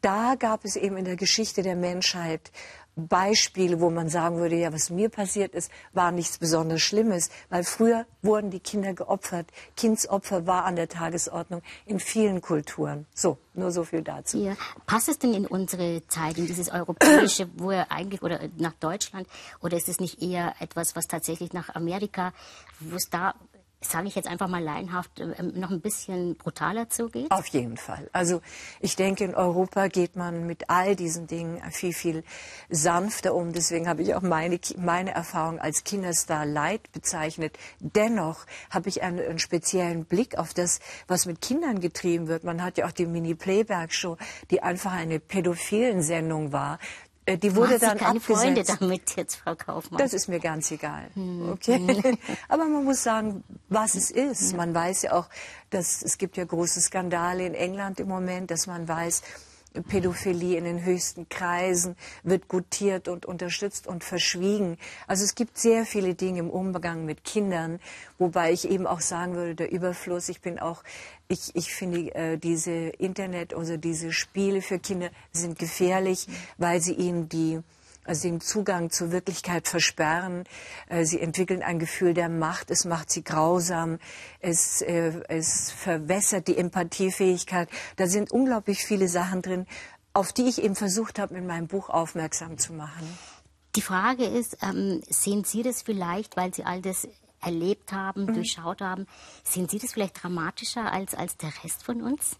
[0.00, 2.50] da gab es eben in der Geschichte der Menschheit
[2.94, 7.64] Beispiele, wo man sagen würde, ja, was mir passiert ist, war nichts besonders Schlimmes, weil
[7.64, 9.46] früher wurden die Kinder geopfert.
[9.76, 13.06] Kindsopfer war an der Tagesordnung in vielen Kulturen.
[13.14, 14.38] So, nur so viel dazu.
[14.38, 14.56] Ja.
[14.86, 19.26] Passt es denn in unsere Zeit, in dieses europäische, wo er eigentlich, oder nach Deutschland,
[19.60, 22.32] oder ist es nicht eher etwas, was tatsächlich nach Amerika,
[22.80, 23.34] wo es da
[23.84, 27.30] sage ich jetzt einfach mal laienhaft, äh, noch ein bisschen brutaler zugeht?
[27.30, 28.08] Auf jeden Fall.
[28.12, 28.40] Also
[28.80, 32.24] ich denke, in Europa geht man mit all diesen Dingen viel, viel
[32.68, 33.52] sanfter um.
[33.52, 37.58] Deswegen habe ich auch meine, meine Erfahrung als Kinderstar Light bezeichnet.
[37.80, 42.44] Dennoch habe ich einen, einen speziellen Blick auf das, was mit Kindern getrieben wird.
[42.44, 44.16] Man hat ja auch die Mini-Playback-Show,
[44.50, 46.78] die einfach eine pädophilen Sendung war
[47.28, 48.40] die wurde dann keine abgesetzt.
[48.40, 49.98] Freunde damit jetzt, Frau Kaufmann.
[49.98, 51.08] Das ist mir ganz egal.
[51.52, 52.18] Okay.
[52.48, 54.56] Aber man muss sagen, was es ist.
[54.56, 55.28] Man weiß ja auch,
[55.70, 59.22] dass es gibt ja große Skandale in England im Moment, dass man weiß,
[59.80, 64.78] Pädophilie in den höchsten Kreisen wird gutiert und unterstützt und verschwiegen.
[65.06, 67.80] Also es gibt sehr viele Dinge im Umgang mit Kindern,
[68.18, 70.82] wobei ich eben auch sagen würde, der Überfluss, ich bin auch,
[71.28, 76.26] ich, ich finde äh, diese Internet, also diese Spiele für Kinder sind gefährlich,
[76.58, 77.60] weil sie ihnen die
[78.04, 80.44] also den Zugang zur Wirklichkeit versperren.
[80.88, 82.70] Äh, sie entwickeln ein Gefühl der Macht.
[82.70, 83.98] Es macht sie grausam.
[84.40, 87.68] Es, äh, es verwässert die Empathiefähigkeit.
[87.96, 89.66] Da sind unglaublich viele Sachen drin,
[90.12, 93.06] auf die ich eben versucht habe, in meinem Buch aufmerksam zu machen.
[93.74, 97.08] Die Frage ist, ähm, sehen Sie das vielleicht, weil Sie all das
[97.40, 98.34] erlebt haben, mhm.
[98.34, 99.06] durchschaut haben,
[99.44, 102.36] sehen Sie das vielleicht dramatischer als, als der Rest von uns?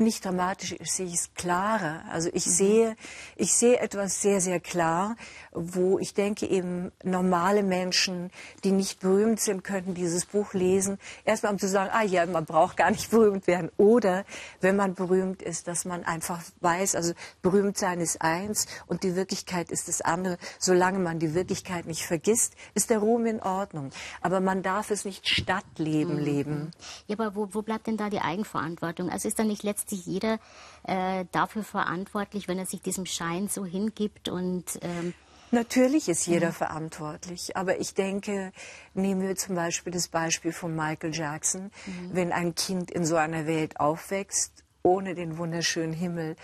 [0.00, 2.02] Nicht dramatisch, ich sehe es klarer.
[2.10, 2.50] Also ich mhm.
[2.50, 2.96] sehe,
[3.36, 5.16] ich sehe etwas sehr, sehr klar,
[5.52, 8.30] wo ich denke eben normale Menschen,
[8.64, 10.98] die nicht berühmt sind, könnten dieses Buch lesen.
[11.24, 13.70] Erstmal um zu sagen, ah ja, man braucht gar nicht berühmt werden.
[13.76, 14.24] Oder
[14.60, 19.16] wenn man berühmt ist, dass man einfach weiß, also berühmt sein ist eins und die
[19.16, 20.38] Wirklichkeit ist das andere.
[20.58, 23.90] Solange man die Wirklichkeit nicht vergisst, ist der Ruhm in Ordnung.
[24.22, 26.24] Aber man darf es nicht Stadtleben mhm.
[26.24, 26.70] leben.
[27.06, 29.10] Ja, aber wo, wo bleibt denn da die Eigenverantwortung?
[29.10, 30.38] Also ist da nicht letztlich letztlich jeder
[30.84, 35.14] äh, dafür verantwortlich, wenn er sich diesem Schein so hingibt und ähm,
[35.52, 36.52] Natürlich ist jeder ja.
[36.52, 38.52] verantwortlich, aber ich denke,
[38.94, 42.10] nehmen wir zum Beispiel das Beispiel von Michael Jackson, mhm.
[42.12, 46.36] wenn ein Kind in so einer Welt aufwächst, ohne den wunderschönen Himmel,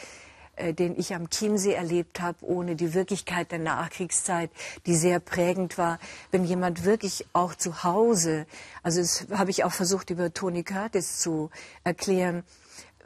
[0.56, 4.50] äh, den ich am Chiemsee erlebt habe, ohne die Wirklichkeit der Nachkriegszeit,
[4.86, 6.00] die sehr prägend war.
[6.32, 8.46] Wenn jemand wirklich auch zu Hause,
[8.82, 11.50] also das habe ich auch versucht über Tony Curtis zu
[11.84, 12.42] erklären,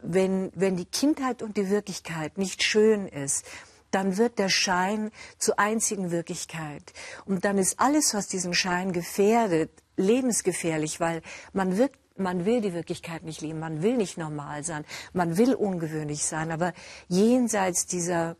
[0.02, 3.44] wenn, wenn die Kindheit und die Wirklichkeit nicht schön ist,
[3.90, 6.92] dann wird der Schein zur einzigen Wirklichkeit.
[7.24, 12.74] Und dann ist alles, was diesen Schein gefährdet, lebensgefährlich, weil man wirkt man will die
[12.74, 14.84] Wirklichkeit nicht leben, man will nicht normal sein,
[15.14, 16.74] man will ungewöhnlich sein, aber
[17.08, 18.36] jenseits dieser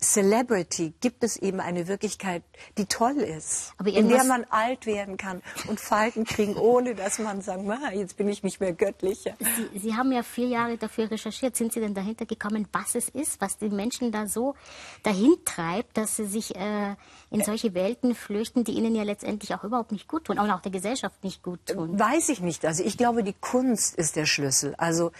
[0.00, 2.42] Celebrity gibt es eben eine Wirklichkeit,
[2.76, 7.40] die toll ist, in der man alt werden kann und Falten kriegen, ohne dass man
[7.40, 7.62] sagt,
[7.94, 9.34] jetzt bin ich nicht mehr göttlicher.
[9.38, 11.56] Sie, Sie, haben ja vier Jahre dafür recherchiert.
[11.56, 14.54] Sind Sie denn dahinter gekommen, was es ist, was die Menschen da so
[15.02, 16.96] dahin treibt, dass sie sich äh,
[17.30, 20.60] in solche Welten flüchten, die ihnen ja letztendlich auch überhaupt nicht gut tun, und auch
[20.60, 21.98] der Gesellschaft nicht gut tun?
[21.98, 22.64] Weiß ich nicht.
[22.64, 24.74] Also ich glaube, die Kunst ist der Schlüssel.
[24.76, 25.12] Also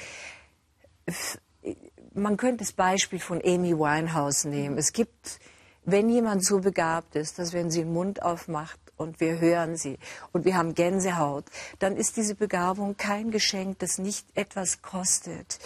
[2.15, 4.79] man könnte das Beispiel von Amy Winehouse nehmen.
[4.79, 5.41] Es gibt,
[5.85, 9.99] wenn jemand so begabt ist, dass wenn sie den Mund aufmacht und wir hören sie
[10.33, 11.45] und wir haben Gänsehaut,
[11.81, 15.59] dann ist diese Begabung kein Geschenk, das nicht etwas kostet.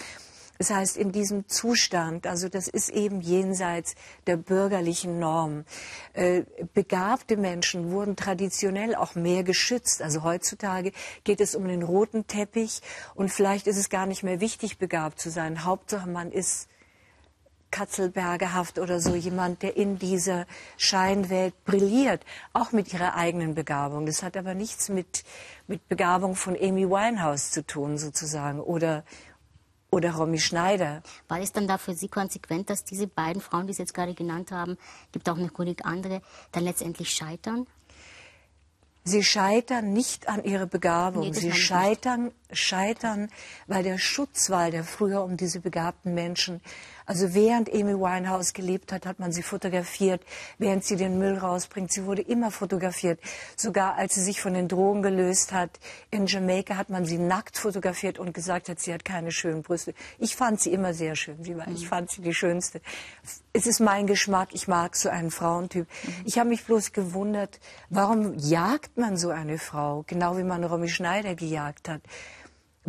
[0.58, 3.94] Das heißt, in diesem Zustand, also das ist eben jenseits
[4.26, 5.64] der bürgerlichen Norm.
[6.14, 6.42] Äh,
[6.74, 10.02] begabte Menschen wurden traditionell auch mehr geschützt.
[10.02, 10.92] Also heutzutage
[11.22, 12.82] geht es um den roten Teppich
[13.14, 15.64] und vielleicht ist es gar nicht mehr wichtig, begabt zu sein.
[15.64, 16.68] Hauptsache, man ist
[17.70, 24.06] Katzelbergerhaft oder so jemand, der in dieser Scheinwelt brilliert, auch mit ihrer eigenen Begabung.
[24.06, 25.24] Das hat aber nichts mit,
[25.66, 29.04] mit Begabung von Amy Winehouse zu tun, sozusagen, oder
[29.90, 31.02] oder Romy Schneider.
[31.28, 34.14] War es dann da für Sie konsequent, dass diese beiden Frauen, die Sie jetzt gerade
[34.14, 34.76] genannt haben,
[35.12, 36.22] gibt auch noch genug andere,
[36.52, 37.66] dann letztendlich scheitern?
[39.04, 41.22] Sie scheitern nicht an ihrer Begabung.
[41.22, 43.30] Nee, Sie scheitern, scheitern,
[43.66, 46.60] weil der Schutzwall, der früher um diese begabten Menschen
[47.08, 50.20] also während Amy Winehouse gelebt hat, hat man sie fotografiert.
[50.58, 53.18] Während sie den Müll rausbringt, sie wurde immer fotografiert.
[53.56, 55.70] Sogar als sie sich von den Drogen gelöst hat
[56.10, 59.94] in Jamaika, hat man sie nackt fotografiert und gesagt hat, sie hat keine schönen Brüste.
[60.18, 61.42] Ich fand sie immer sehr schön.
[61.42, 61.76] Sie war, mhm.
[61.76, 62.82] Ich fand sie die schönste.
[63.54, 64.50] Es ist mein Geschmack.
[64.52, 65.86] Ich mag so einen Frauentyp.
[65.88, 66.12] Mhm.
[66.26, 70.04] Ich habe mich bloß gewundert, warum jagt man so eine Frau?
[70.06, 72.02] Genau wie man Romy Schneider gejagt hat.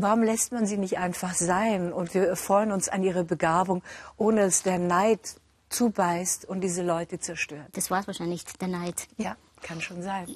[0.02, 1.92] Warum lässt man sie nicht einfach sein?
[1.92, 3.84] Und wir freuen uns an ihre Begabung,
[4.18, 5.20] ohne dass der Neid
[5.70, 7.68] zubeißt und diese Leute zerstört.
[7.74, 9.08] Das war es wahrscheinlich, der Neid.
[9.18, 10.28] Ja, kann schon sein.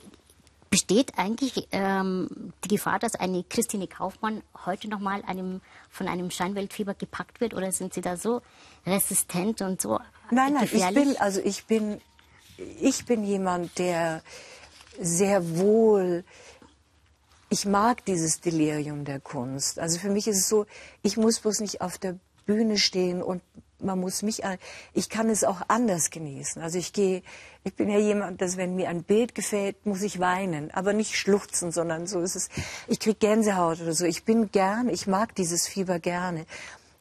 [0.70, 6.96] Besteht eigentlich ähm, die Gefahr, dass eine Christine Kaufmann heute nochmal einem, von einem Scheinweltfieber
[6.96, 7.54] gepackt wird?
[7.54, 8.42] Oder sind Sie da so
[8.86, 10.00] resistent und so
[10.32, 11.04] Nein, nein, gefährlich?
[11.04, 12.02] ich bin, also ich bin,
[12.82, 14.24] ich bin jemand, der
[15.00, 16.24] sehr wohl
[17.54, 19.78] ich mag dieses Delirium der Kunst.
[19.78, 20.66] Also für mich ist es so,
[21.04, 22.16] ich muss bloß nicht auf der
[22.48, 23.44] Bühne stehen und
[23.80, 24.42] man muss mich,
[24.94, 26.64] ich kann es auch anders genießen.
[26.64, 27.22] Also ich gehe,
[27.64, 31.16] ich bin ja jemand, dass wenn mir ein Bild gefällt, muss ich weinen, aber nicht
[31.16, 32.50] schluchzen, sondern so ist es,
[32.88, 34.06] ich kriege Gänsehaut oder so.
[34.06, 36.48] Ich bin gern, ich mag dieses Fieber gerne.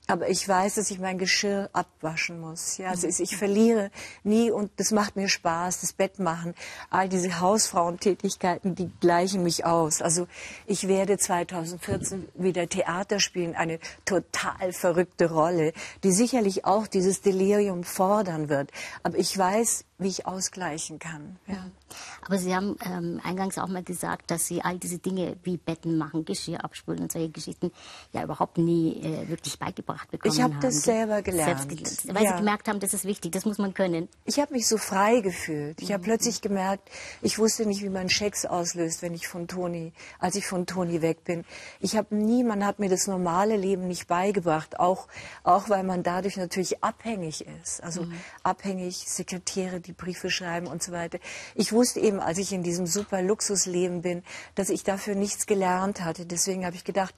[0.09, 2.77] Aber ich weiß, dass ich mein Geschirr abwaschen muss.
[2.77, 3.91] Ja, also ich verliere
[4.25, 6.55] nie und das macht mir Spaß, das Bett machen.
[6.91, 10.03] All diese Hausfrauentätigkeiten, die gleichen mich aus.
[10.03, 10.27] Also
[10.67, 17.85] ich werde 2014 wieder Theater spielen, eine total verrückte Rolle, die sicherlich auch dieses Delirium
[17.85, 18.71] fordern wird.
[19.05, 21.37] Aber ich weiß, wie ich ausgleichen kann.
[21.47, 21.67] Ja.
[22.25, 25.99] Aber Sie haben ähm, eingangs auch mal gesagt, dass Sie all diese Dinge wie Betten
[25.99, 27.73] machen, Geschirr abspülen und solche Geschichten
[28.13, 30.59] ja überhaupt nie äh, wirklich beigebracht bekommen ich hab haben.
[30.59, 31.71] Ich habe das selber gelernt.
[31.71, 32.33] Selbst weil ja.
[32.33, 34.09] Sie gemerkt haben, das ist wichtig, das muss man können.
[34.25, 35.81] Ich habe mich so frei gefühlt.
[35.81, 35.95] Ich mhm.
[35.95, 36.89] habe plötzlich gemerkt,
[37.21, 41.03] ich wusste nicht, wie man Schecks auslöst, wenn ich von Toni, als ich von Toni
[41.03, 41.45] weg bin.
[41.81, 45.09] Ich habe nie, man hat mir das normale Leben nicht beigebracht, auch,
[45.45, 47.83] auch weil man dadurch natürlich abhängig ist.
[47.83, 48.15] Also mhm.
[48.43, 51.19] abhängig, Sekretäre, die Briefe schreiben und so weiter.
[51.55, 54.23] Ich wusste eben, als ich in diesem super Luxusleben bin,
[54.55, 56.27] dass ich dafür nichts gelernt hatte.
[56.27, 57.15] Deswegen habe ich gedacht,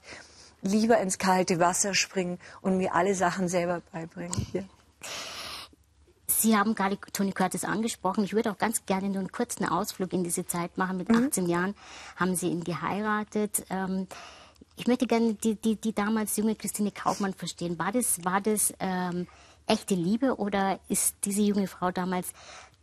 [0.61, 4.45] lieber ins kalte Wasser springen und mir alle Sachen selber beibringen.
[4.53, 4.63] Ja.
[6.27, 8.23] Sie haben gerade Tony Curtis angesprochen.
[8.23, 10.97] Ich würde auch ganz gerne nur einen kurzen Ausflug in diese Zeit machen.
[10.97, 11.27] Mit mhm.
[11.27, 11.75] 18 Jahren
[12.15, 13.65] haben Sie ihn geheiratet.
[13.69, 14.07] Ähm,
[14.75, 17.79] ich möchte gerne die, die, die damals junge Christine Kaufmann verstehen.
[17.79, 19.27] War das, war das ähm,
[19.67, 22.33] echte Liebe oder ist diese junge Frau damals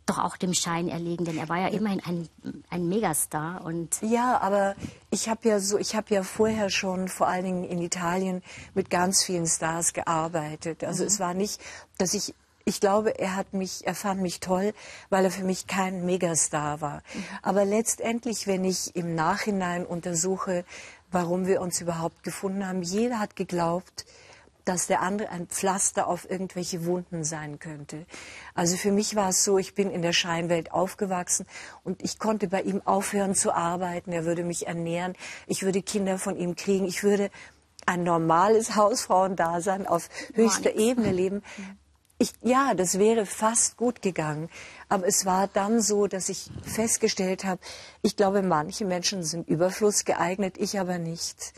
[0.05, 2.29] doch auch dem Schein erlegen, denn er war ja immerhin ein,
[2.69, 4.75] ein Megastar und ja, aber
[5.11, 8.43] ich habe ja so, ich habe ja vorher schon vor allen Dingen in Italien
[8.73, 10.83] mit ganz vielen Stars gearbeitet.
[10.83, 11.07] Also mhm.
[11.07, 11.61] es war nicht,
[11.97, 12.33] dass ich
[12.65, 14.73] ich glaube, er hat mich, er fand mich toll,
[15.09, 17.03] weil er für mich kein Megastar war.
[17.13, 17.23] Mhm.
[17.41, 20.63] Aber letztendlich, wenn ich im Nachhinein untersuche,
[21.11, 24.05] warum wir uns überhaupt gefunden haben, jeder hat geglaubt,
[24.65, 28.05] dass der andere ein Pflaster auf irgendwelche Wunden sein könnte.
[28.53, 31.45] Also für mich war es so, ich bin in der Scheinwelt aufgewachsen
[31.83, 34.11] und ich konnte bei ihm aufhören zu arbeiten.
[34.11, 35.15] Er würde mich ernähren,
[35.47, 37.29] ich würde Kinder von ihm kriegen, ich würde
[37.85, 41.43] ein normales Hausfrauendasein auf höchster Ebene leben.
[42.19, 44.47] Ich, ja, das wäre fast gut gegangen.
[44.87, 47.59] Aber es war dann so, dass ich festgestellt habe,
[48.01, 51.53] ich glaube, manche Menschen sind Überfluss geeignet, ich aber nicht.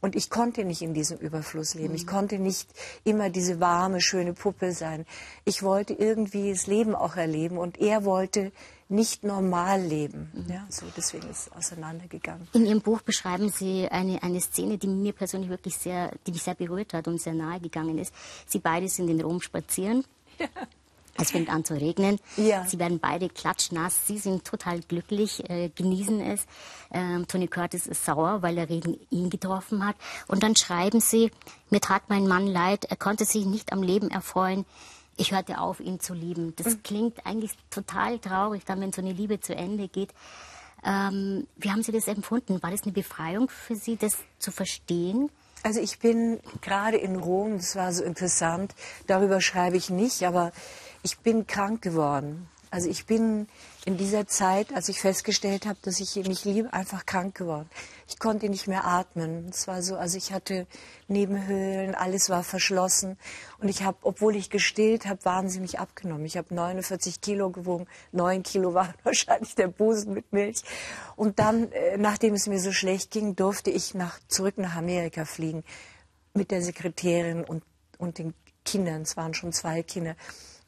[0.00, 1.94] Und ich konnte nicht in diesem Überfluss leben.
[1.94, 2.10] Ich mhm.
[2.10, 2.68] konnte nicht
[3.04, 5.06] immer diese warme, schöne Puppe sein.
[5.44, 8.52] Ich wollte irgendwie das Leben auch erleben und er wollte
[8.88, 10.30] nicht normal leben.
[10.32, 10.52] Mhm.
[10.52, 12.48] Ja, so deswegen ist es auseinandergegangen.
[12.52, 16.42] In Ihrem Buch beschreiben Sie eine, eine Szene, die mir persönlich wirklich sehr, die mich
[16.42, 18.14] sehr berührt hat und sehr nahe gegangen ist.
[18.46, 20.04] Sie beide sind in Rom spazieren.
[20.38, 20.46] Ja.
[21.20, 22.18] Es fängt an zu regnen.
[22.36, 22.64] Ja.
[22.64, 24.06] Sie werden beide klatschnass.
[24.06, 26.46] Sie sind total glücklich, äh, genießen es.
[26.92, 29.96] Ähm, Tony Curtis ist sauer, weil der Regen ihn getroffen hat.
[30.28, 31.30] Und dann schreiben sie,
[31.70, 34.64] mir tat mein Mann leid, er konnte sich nicht am Leben erfreuen.
[35.16, 36.54] Ich hörte auf, ihn zu lieben.
[36.56, 36.82] Das mhm.
[36.84, 40.10] klingt eigentlich total traurig, dann wenn so eine Liebe zu Ende geht.
[40.84, 42.62] Ähm, wie haben Sie das empfunden?
[42.62, 45.28] War das eine Befreiung für Sie, das zu verstehen?
[45.64, 48.74] Also ich bin gerade in Rom, das war so interessant,
[49.08, 50.52] darüber schreibe ich nicht, aber
[51.02, 52.48] ich bin krank geworden.
[52.70, 53.48] Also ich bin
[53.86, 57.68] in dieser Zeit, als ich festgestellt habe, dass ich nicht liebe, einfach krank geworden.
[58.06, 59.48] Ich konnte nicht mehr atmen.
[59.48, 60.66] Es war so, also ich hatte
[61.06, 63.16] Nebenhöhlen, alles war verschlossen.
[63.58, 66.26] Und ich habe, obwohl ich gestillt habe, wahnsinnig abgenommen.
[66.26, 70.62] Ich habe 49 Kilo gewogen, 9 Kilo war wahrscheinlich der Busen mit Milch.
[71.16, 75.24] Und dann, äh, nachdem es mir so schlecht ging, durfte ich nach, zurück nach Amerika
[75.24, 75.64] fliegen
[76.34, 77.64] mit der Sekretärin und,
[77.96, 78.34] und den
[78.66, 79.02] Kindern.
[79.02, 80.14] Es waren schon zwei Kinder.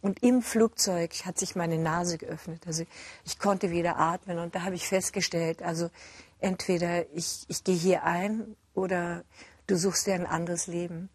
[0.02, 2.66] Und im Flugzeug hat sich meine Nase geöffnet.
[2.66, 2.84] Also
[3.24, 4.38] ich konnte wieder atmen.
[4.38, 5.90] Und da habe ich festgestellt, also
[6.40, 9.24] entweder ich, ich gehe hier ein oder
[9.66, 11.10] du suchst dir ein anderes Leben.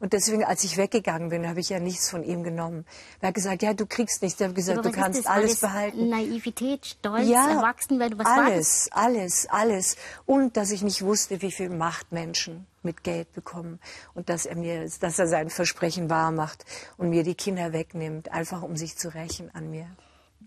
[0.00, 2.84] Und deswegen, als ich weggegangen bin, habe ich ja nichts von ihm genommen.
[3.20, 4.40] Er hat gesagt, ja, du kriegst nichts.
[4.40, 6.08] Er hat gesagt, du kannst alles behalten.
[6.08, 8.18] Naivität, Stolz, ja, erwachsen werden.
[8.18, 9.96] Was alles, alles, alles.
[10.26, 13.80] Und dass ich nicht wusste, wie viel Macht Menschen mit Geld bekommen
[14.14, 16.64] und dass er mir, dass er sein Versprechen wahr macht
[16.96, 19.86] und mir die Kinder wegnimmt, einfach um sich zu rächen an mir.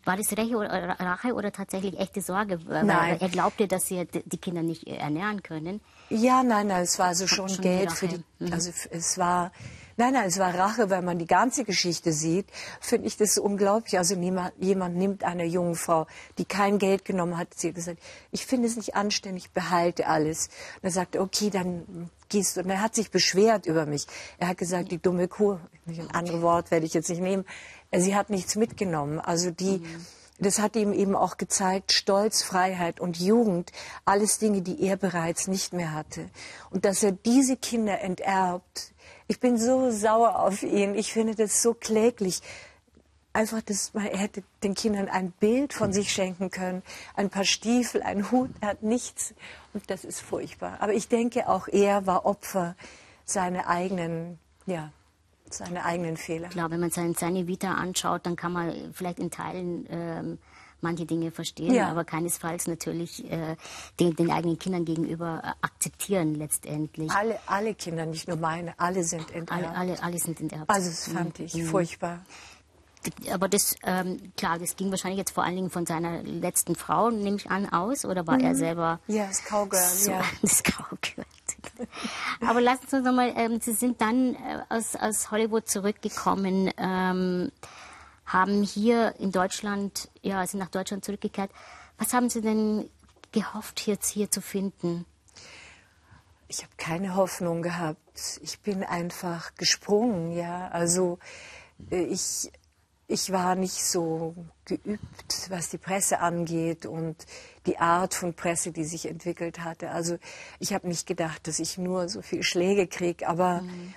[0.06, 2.60] War das Rache oder, tatsächlich echte Sorge?
[2.66, 3.18] Nein.
[3.20, 5.82] er glaubte, dass sie die Kinder nicht ernähren können.
[6.10, 8.54] Ja, nein, nein, es war also schon, schon Geld für die, mhm.
[8.54, 9.52] also es war,
[9.98, 12.48] nein, nein, es war Rache, weil man die ganze Geschichte sieht,
[12.80, 13.98] finde ich das unglaublich.
[13.98, 18.00] Also jemand, jemand nimmt eine junge Frau, die kein Geld genommen hat, sie hat gesagt,
[18.32, 20.48] ich finde es nicht anständig, behalte alles.
[20.78, 22.62] Und er sagte, okay, dann gehst du.
[22.62, 24.08] Und er hat sich beschwert über mich.
[24.38, 27.44] Er hat gesagt, die dumme Kuh, ein anderes Wort werde ich jetzt nicht nehmen,
[27.94, 29.20] sie hat nichts mitgenommen.
[29.20, 30.06] Also die, mhm
[30.40, 33.72] das hat ihm eben auch gezeigt, Stolz, Freiheit und Jugend,
[34.06, 36.30] alles Dinge, die er bereits nicht mehr hatte.
[36.70, 38.94] Und dass er diese Kinder enterbt.
[39.28, 40.96] Ich bin so sauer auf ihn.
[40.96, 42.42] Ich finde das so kläglich.
[43.34, 46.82] Einfach, dass man, er hätte den Kindern ein Bild von sich schenken können,
[47.16, 49.34] ein paar Stiefel, ein Hut, er hat nichts.
[49.74, 50.78] Und das ist furchtbar.
[50.80, 52.76] Aber ich denke, auch er war Opfer
[53.26, 54.92] seiner eigenen, ja,
[55.54, 56.50] seine eigenen Fehler.
[56.50, 60.38] Klar, wenn man seine, seine Vita anschaut, dann kann man vielleicht in Teilen ähm,
[60.82, 61.90] manche Dinge verstehen, ja.
[61.90, 63.56] aber keinesfalls natürlich äh,
[64.00, 67.12] den, den, eigenen Kindern gegenüber äh, akzeptieren letztendlich.
[67.12, 69.52] Alle, alle Kinder, nicht nur meine, alle sind enterbt.
[69.52, 70.70] Alle, alle, alle sind enterbt.
[70.70, 71.46] Also das fand mhm.
[71.46, 71.66] ich mhm.
[71.66, 72.20] furchtbar.
[73.32, 77.10] Aber das, ähm, klar, das ging wahrscheinlich jetzt vor allen Dingen von seiner letzten Frau,
[77.10, 78.46] nehme ich an, aus, oder war mhm.
[78.46, 79.00] er selber?
[79.08, 80.22] Ja, das Cowgirl, so, ja.
[80.42, 81.26] Das Cowgirl.
[82.42, 86.72] Aber lassen Sie uns nochmal, ähm, Sie sind dann äh, aus, aus Hollywood zurückgekommen.
[86.78, 87.52] Ähm,
[88.26, 91.52] haben hier in Deutschland, ja, sind nach Deutschland zurückgekehrt.
[91.98, 92.90] Was haben Sie denn
[93.32, 95.06] gehofft, jetzt hier zu finden?
[96.50, 98.40] Ich habe keine Hoffnung gehabt.
[98.42, 100.68] Ich bin einfach gesprungen, ja.
[100.70, 101.20] Also
[101.92, 102.52] äh, ich,
[103.08, 107.16] ich war nicht so geübt, was die Presse angeht und
[107.66, 109.92] die Art von Presse, die sich entwickelt hatte.
[109.92, 110.18] Also
[110.60, 113.94] ich habe nicht gedacht, dass ich nur so viel Schläge kriege, aber mhm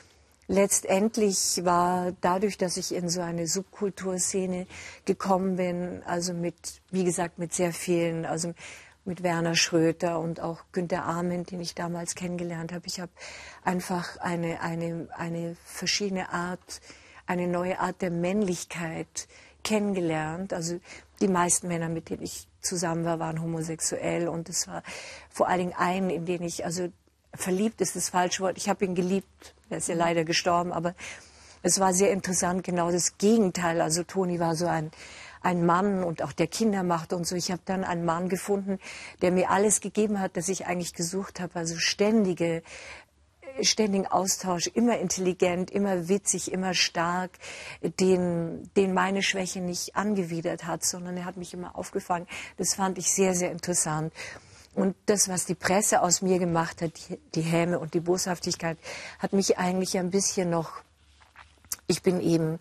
[0.50, 4.66] letztendlich war dadurch, dass ich in so eine Subkulturszene
[5.04, 6.56] gekommen bin, also mit,
[6.90, 8.52] wie gesagt, mit sehr vielen, also
[9.04, 12.86] mit Werner Schröter und auch Günter Arment, den ich damals kennengelernt habe.
[12.86, 13.12] Ich habe
[13.64, 16.80] einfach eine, eine, eine verschiedene Art,
[17.30, 19.28] eine neue Art der Männlichkeit
[19.62, 20.52] kennengelernt.
[20.52, 20.80] Also
[21.20, 24.82] die meisten Männer, mit denen ich zusammen war, waren homosexuell und es war
[25.30, 26.88] vor allen Dingen einen, in den ich, also
[27.34, 30.94] verliebt ist das falsche Wort, ich habe ihn geliebt er ist ja leider gestorben, aber
[31.62, 33.80] es war sehr interessant, genau das Gegenteil.
[33.80, 34.90] Also Toni war so ein,
[35.42, 37.36] ein Mann und auch der Kinder machte und so.
[37.36, 38.78] Ich habe dann einen Mann gefunden,
[39.22, 41.54] der mir alles gegeben hat, das ich eigentlich gesucht habe.
[41.54, 42.62] Also ständige,
[43.62, 47.30] ständigen Austausch, immer intelligent, immer witzig, immer stark,
[47.82, 52.26] den, den meine Schwäche nicht angewidert hat, sondern er hat mich immer aufgefangen.
[52.56, 54.12] Das fand ich sehr, sehr interessant.
[54.74, 58.78] Und das, was die Presse aus mir gemacht hat, die, die Häme und die Boshaftigkeit,
[59.18, 60.82] hat mich eigentlich ein bisschen noch,
[61.86, 62.58] ich bin eben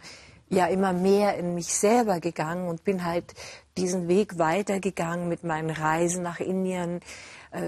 [0.50, 3.36] ja immer mehr in mich selber gegangen und bin halt
[3.78, 7.02] diesen Weg weitergegangen mit meinen Reisen nach Indien,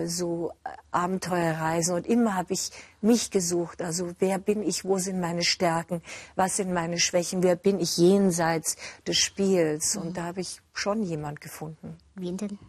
[0.06, 0.54] so
[0.92, 3.82] Abenteuerreisen und immer habe ich mich gesucht.
[3.82, 6.02] Also wer bin ich, wo sind meine Stärken,
[6.36, 8.76] was sind meine Schwächen, wer bin ich jenseits
[9.08, 10.14] des Spiels und mhm.
[10.14, 11.98] da habe ich schon jemand gefunden.
[12.16, 12.60] Wen denn?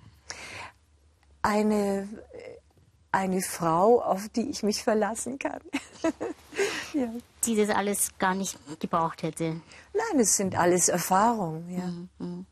[1.43, 2.09] eine,
[3.11, 5.61] eine Frau, auf die ich mich verlassen kann.
[6.95, 7.09] ja.
[7.45, 9.61] Die das alles gar nicht gebraucht hätte.
[9.93, 11.69] Nein, es sind alles Erfahrungen.
[11.69, 11.87] Ja.
[11.87, 12.47] Mhm, mhm.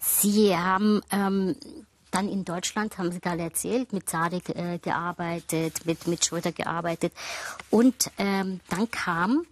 [0.00, 1.56] Sie haben ähm,
[2.10, 7.12] dann in Deutschland, haben Sie gerade erzählt, mit Sadek äh, gearbeitet, mit, mit Schröder gearbeitet.
[7.70, 9.46] Und ähm, dann kam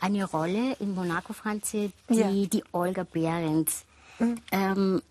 [0.00, 2.30] eine Rolle in Monaco, Franzi, die, ja.
[2.30, 3.84] die Olga Behrens.
[4.18, 4.40] Mhm.
[4.50, 5.02] Ähm,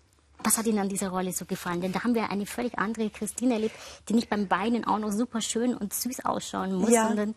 [0.42, 1.80] was hat Ihnen an dieser Rolle so gefallen?
[1.80, 3.74] Denn da haben wir eine völlig andere Christine erlebt,
[4.08, 7.08] die nicht beim Beinen auch noch super schön und süß ausschauen muss, ja.
[7.08, 7.34] sondern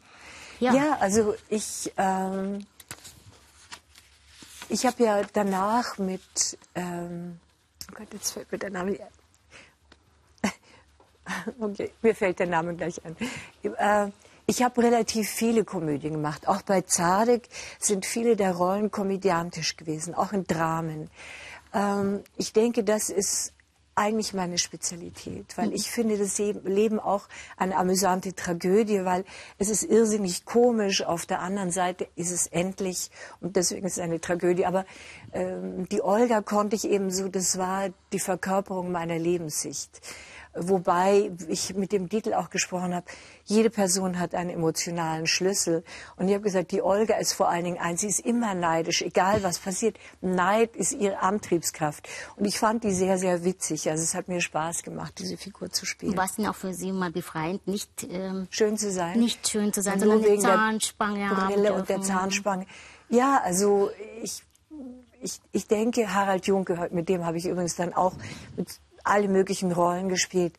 [0.60, 0.74] ja.
[0.74, 2.66] ja, also ich, ähm,
[4.70, 7.40] ich habe ja danach mit, ähm,
[7.92, 8.98] oh Gott, jetzt fällt mir der Name,
[11.60, 13.16] okay, mir fällt der Name gleich ein.
[13.64, 14.12] Äh,
[14.46, 16.48] ich habe relativ viele Komödien gemacht.
[16.48, 17.48] Auch bei Zadek
[17.80, 21.10] sind viele der Rollen komödiantisch gewesen, auch in Dramen.
[21.74, 23.54] Ähm, ich denke, das ist
[23.96, 25.76] eigentlich meine Spezialität, weil mhm.
[25.76, 29.24] ich finde das Leben auch eine amüsante Tragödie, weil
[29.60, 31.04] es ist irrsinnig komisch.
[31.04, 34.66] Auf der anderen Seite ist es endlich und deswegen ist es eine Tragödie.
[34.66, 34.86] Aber
[35.32, 40.02] ähm, die Olga konnte ich eben so, das war die Verkörperung meiner Lebenssicht.
[40.56, 43.06] Wobei ich mit dem Titel auch gesprochen habe,
[43.46, 45.84] jede Person hat einen emotionalen Schlüssel.
[46.16, 49.02] Und ich habe gesagt, die Olga ist vor allen Dingen eins, sie ist immer neidisch,
[49.02, 49.98] egal was passiert.
[50.22, 52.08] Neid ist ihre Antriebskraft.
[52.36, 53.90] Und ich fand die sehr, sehr witzig.
[53.90, 56.16] Also es hat mir Spaß gemacht, diese Figur zu spielen.
[56.16, 59.20] War es denn auch für Sie mal befreiend, nicht ähm, schön zu sein?
[59.20, 62.68] Nicht schön zu sein, sondern wegen die Zahnspange der Brille und der Zahnspange.
[63.10, 63.90] Ja, also
[64.22, 64.44] ich
[65.24, 68.14] ich, ich denke, Harald Junke, mit dem habe ich übrigens dann auch
[68.58, 68.68] mit
[69.04, 70.54] alle möglichen Rollen gespielt.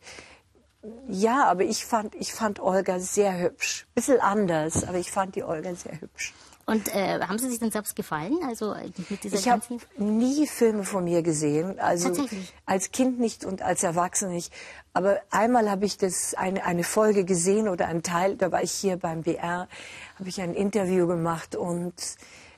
[1.07, 3.87] Ja, aber ich fand, ich fand Olga sehr hübsch.
[3.95, 6.33] Bisschen anders, aber ich fand die Olga sehr hübsch.
[6.67, 8.39] Und äh, haben Sie sich denn selbst gefallen?
[8.47, 9.61] Also äh, mit dieser ich habe
[9.97, 12.27] nie Filme von mir gesehen, also
[12.65, 14.51] als Kind nicht und als Erwachsene nicht.
[14.93, 18.35] Aber einmal habe ich das eine eine Folge gesehen oder einen Teil.
[18.35, 19.67] Da war ich hier beim BR,
[20.17, 21.93] habe ich ein Interview gemacht und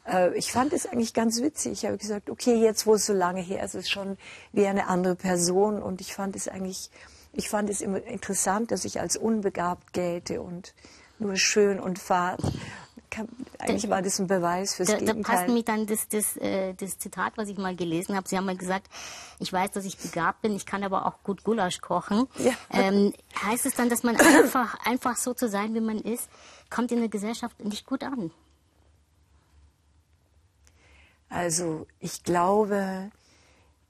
[0.08, 1.74] äh, ich fand es eigentlich ganz witzig.
[1.74, 4.18] Ich habe gesagt, okay, jetzt wo es so lange her ist, ist es schon
[4.53, 5.82] wie eine andere Person.
[5.82, 6.89] Und ich fand es eigentlich,
[7.34, 10.74] ich fand es immer interessant, dass ich als unbegabt gelte und
[11.20, 12.39] nur schön und fad.
[13.58, 15.24] Eigentlich war das ein Beweis fürs da, Gegenteil.
[15.24, 18.28] Da passt mir dann das, das, äh, das Zitat, was ich mal gelesen habe.
[18.28, 18.88] Sie haben mal gesagt,
[19.39, 22.28] ich weiß, dass ich begabt bin, ich kann aber auch gut Gulasch kochen.
[22.38, 22.51] Ja.
[22.72, 26.30] Ähm, heißt es dann, dass man einfach, einfach so zu sein, wie man ist,
[26.70, 28.32] kommt in der Gesellschaft nicht gut an?
[31.30, 33.11] Also ich glaube,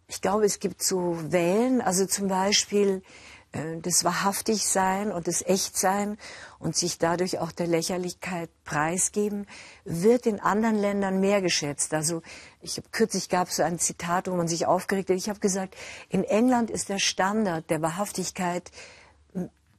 [0.08, 3.04] ich glaube, es gibt so Wellen, also zum Beispiel
[3.52, 6.18] äh, das Wahrhaftigsein und das Echtsein
[6.60, 9.48] und sich dadurch auch der Lächerlichkeit preisgeben,
[9.86, 11.94] wird in anderen Ländern mehr geschätzt.
[11.94, 12.22] Also
[12.62, 15.18] ich habe kürzlich gab es so ein Zitat, wo man sich aufgeregt hat.
[15.18, 15.76] Ich habe gesagt,
[16.10, 18.72] in England ist der Standard der Wahrhaftigkeit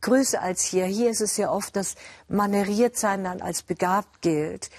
[0.00, 0.86] größer als hier.
[0.86, 1.96] Hier ist es ja oft, dass
[2.28, 4.70] Maneriertsein dann als begabt gilt.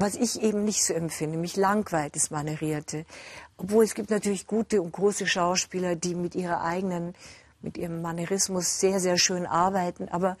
[0.00, 1.36] Was ich eben nicht so empfinde.
[1.36, 3.04] Mich langweilt das Manerierte.
[3.58, 7.14] Obwohl es gibt natürlich gute und große Schauspieler, die mit ihrer eigenen
[7.62, 10.08] mit ihrem Manierismus sehr, sehr schön arbeiten.
[10.08, 10.38] Aber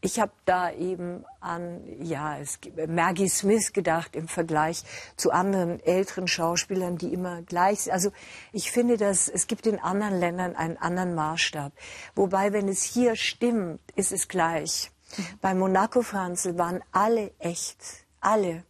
[0.00, 4.84] ich habe da eben an ja, es, Maggie Smith gedacht im Vergleich
[5.16, 7.92] zu anderen älteren Schauspielern, die immer gleich sind.
[7.92, 8.12] Also
[8.52, 11.72] ich finde, dass es gibt in anderen Ländern einen anderen Maßstab.
[12.14, 14.92] Wobei, wenn es hier stimmt, ist es gleich.
[15.16, 15.24] Mhm.
[15.40, 17.78] Bei Monaco Franzl waren alle echt.
[18.20, 18.62] Alle.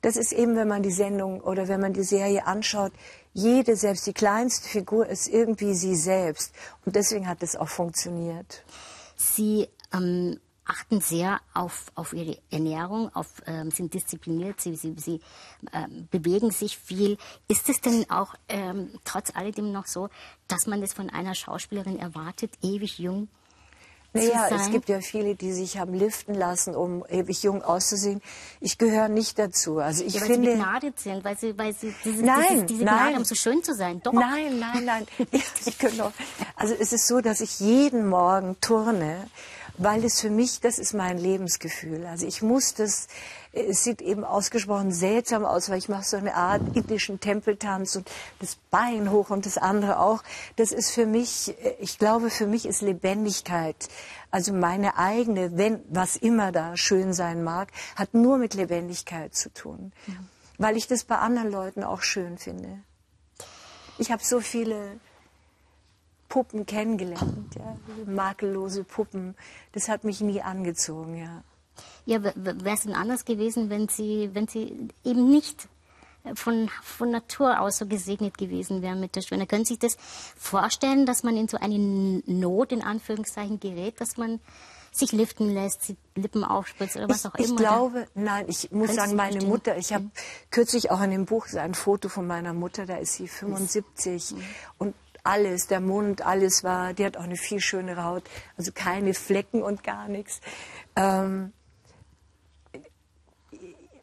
[0.00, 2.92] Das ist eben, wenn man die Sendung oder wenn man die Serie anschaut,
[3.32, 6.54] jede, selbst die kleinste Figur ist irgendwie sie selbst.
[6.84, 8.64] Und deswegen hat es auch funktioniert.
[9.16, 15.20] Sie ähm, achten sehr auf, auf ihre Ernährung, auf, ähm, sind diszipliniert, sie, sie, sie
[15.72, 17.16] ähm, bewegen sich viel.
[17.48, 20.10] Ist es denn auch ähm, trotz alledem noch so,
[20.46, 23.28] dass man das von einer Schauspielerin erwartet, ewig jung
[24.12, 28.22] naja, es gibt ja viele, die sich haben liften lassen, um ewig jung auszusehen.
[28.60, 29.78] Ich gehöre nicht dazu.
[29.78, 32.64] Also ich ja, weil finde, sie begnadet sind, weil sie, weil sie diese, nein, diese,
[32.64, 32.96] diese nein.
[32.96, 34.00] Gnade, um so schön zu sein.
[34.02, 34.12] Doch.
[34.12, 35.06] Nein, nein, nein.
[35.66, 36.12] ich könnte
[36.56, 39.26] also es ist so, dass ich jeden Morgen turne
[39.78, 42.04] weil es für mich, das ist mein Lebensgefühl.
[42.04, 43.06] Also ich muss das,
[43.52, 48.10] es sieht eben ausgesprochen seltsam aus, weil ich mache so eine Art indischen Tempeltanz und
[48.40, 50.22] das Bein hoch und das andere auch.
[50.56, 53.88] Das ist für mich, ich glaube, für mich ist Lebendigkeit,
[54.30, 59.52] also meine eigene, wenn, was immer da schön sein mag, hat nur mit Lebendigkeit zu
[59.52, 59.92] tun.
[60.06, 60.14] Ja.
[60.58, 62.80] Weil ich das bei anderen Leuten auch schön finde.
[63.96, 65.00] Ich habe so viele
[66.28, 67.76] Puppen kennengelernt, ja,
[68.06, 69.34] makellose Puppen.
[69.72, 71.42] Das hat mich nie angezogen, ja.
[72.06, 75.68] Ja, wäre es denn anders gewesen, wenn Sie, wenn Sie eben nicht
[76.34, 79.46] von, von Natur aus so gesegnet gewesen wären mit der Schwäne?
[79.46, 79.96] Können Sie sich das
[80.36, 84.40] vorstellen, dass man in so eine Not, in Anführungszeichen, gerät, dass man
[84.90, 87.44] sich liften lässt, die Lippen aufspritzt oder was ich, auch immer?
[87.44, 90.10] Ich glaube, nein, ich muss sagen, meine Mutter, ich habe mhm.
[90.50, 94.42] kürzlich auch in dem Buch ein Foto von meiner Mutter, da ist sie 75 mhm.
[94.78, 98.24] und alles, der Mund, alles war, die hat auch eine viel schönere Haut,
[98.56, 100.40] also keine Flecken und gar nichts.
[100.96, 101.52] Ähm,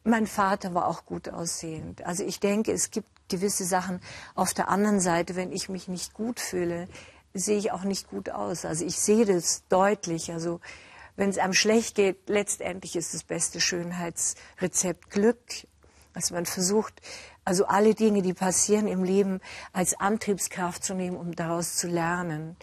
[0.06, 2.06] mein Vater war auch gut aussehend.
[2.06, 4.00] Also ich denke, es gibt gewisse Sachen
[4.36, 6.88] auf der anderen Seite, wenn ich mich nicht gut fühle,
[7.34, 8.66] sehe ich auch nicht gut aus.
[8.66, 10.32] Also ich sehe das deutlich.
[10.32, 10.62] Also
[11.16, 15.40] wenn es einem schlecht geht, letztendlich ist das beste Schönheitsrezept Glück.
[16.14, 17.02] Also man versucht,
[17.44, 19.42] also alle Dinge, die passieren im Leben,
[19.74, 22.56] als Antriebskraft zu nehmen, um daraus zu lernen.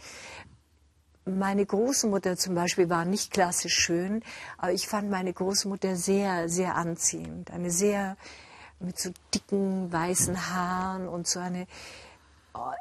[1.24, 4.22] Meine Großmutter zum Beispiel war nicht klassisch schön,
[4.58, 7.50] aber ich fand meine Großmutter sehr, sehr anziehend.
[7.50, 8.16] Eine sehr
[8.80, 11.66] mit so dicken weißen Haaren und so eine.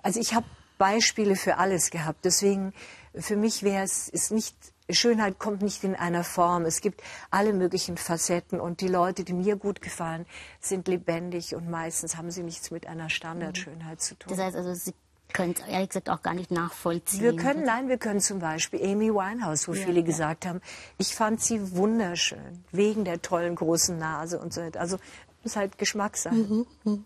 [0.01, 0.45] Also ich habe
[0.77, 2.25] Beispiele für alles gehabt.
[2.25, 2.73] Deswegen
[3.13, 4.55] für mich wäre es ist nicht
[4.89, 6.65] Schönheit kommt nicht in einer Form.
[6.65, 10.25] Es gibt alle möglichen Facetten und die Leute, die mir gut gefallen,
[10.59, 14.35] sind lebendig und meistens haben sie nichts mit einer Standardschönheit zu tun.
[14.35, 14.93] Das heißt also, Sie
[15.33, 17.21] können es ehrlich gesagt auch gar nicht nachvollziehen.
[17.21, 20.05] Wir können, nein, wir können zum Beispiel Amy Winehouse, wo ja, viele ja.
[20.05, 20.61] gesagt haben,
[20.97, 24.61] ich fand sie wunderschön, wegen der tollen großen Nase und so.
[24.77, 24.97] Also
[25.43, 26.35] muss halt Geschmackssache.
[26.35, 26.65] Mhm.
[26.83, 27.05] mhm.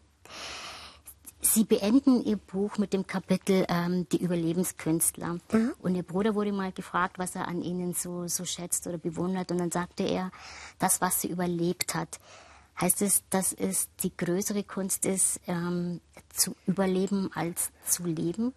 [1.41, 5.37] Sie beenden Ihr Buch mit dem Kapitel ähm, Die Überlebenskünstler.
[5.51, 5.73] Mhm.
[5.79, 9.51] Und Ihr Bruder wurde mal gefragt, was er an Ihnen so, so schätzt oder bewundert.
[9.51, 10.31] Und dann sagte er,
[10.79, 12.19] das, was sie überlebt hat.
[12.79, 16.01] Heißt es, dass es die größere Kunst ist, ähm,
[16.33, 18.53] zu überleben als zu leben?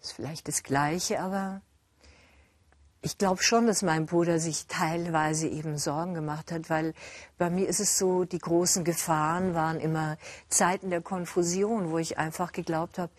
[0.00, 1.62] Das ist vielleicht das Gleiche, aber
[3.00, 6.94] ich glaube schon, dass mein Bruder sich teilweise eben Sorgen gemacht hat, weil
[7.36, 10.18] bei mir ist es so, die großen Gefahren waren immer
[10.48, 13.12] Zeiten der Konfusion, wo ich einfach geglaubt habe,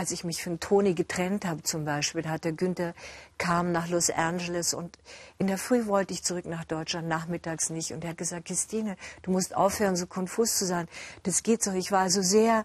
[0.00, 2.94] als ich mich von Toni getrennt habe zum Beispiel, da hat der Günther
[3.36, 4.98] kam nach Los Angeles und
[5.36, 7.92] in der Früh wollte ich zurück nach Deutschland, nachmittags nicht.
[7.92, 10.88] Und er hat gesagt, Christine, du musst aufhören, so konfus zu sein.
[11.24, 11.72] Das geht so.
[11.72, 12.64] Ich war also sehr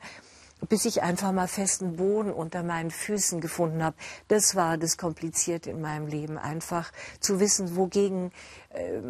[0.70, 3.95] bis ich einfach mal festen Boden unter meinen Füßen gefunden habe.
[4.28, 8.32] Das war das Komplizierte in meinem Leben, einfach zu wissen, wogegen
[8.70, 9.01] äh,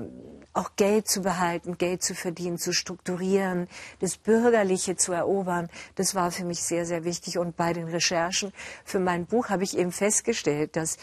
[0.54, 3.68] auch Geld zu behalten, Geld zu verdienen, zu strukturieren,
[4.00, 5.70] das Bürgerliche zu erobern.
[5.96, 7.38] Das war für mich sehr, sehr wichtig.
[7.38, 8.52] Und bei den Recherchen
[8.84, 10.98] für mein Buch habe ich eben festgestellt, dass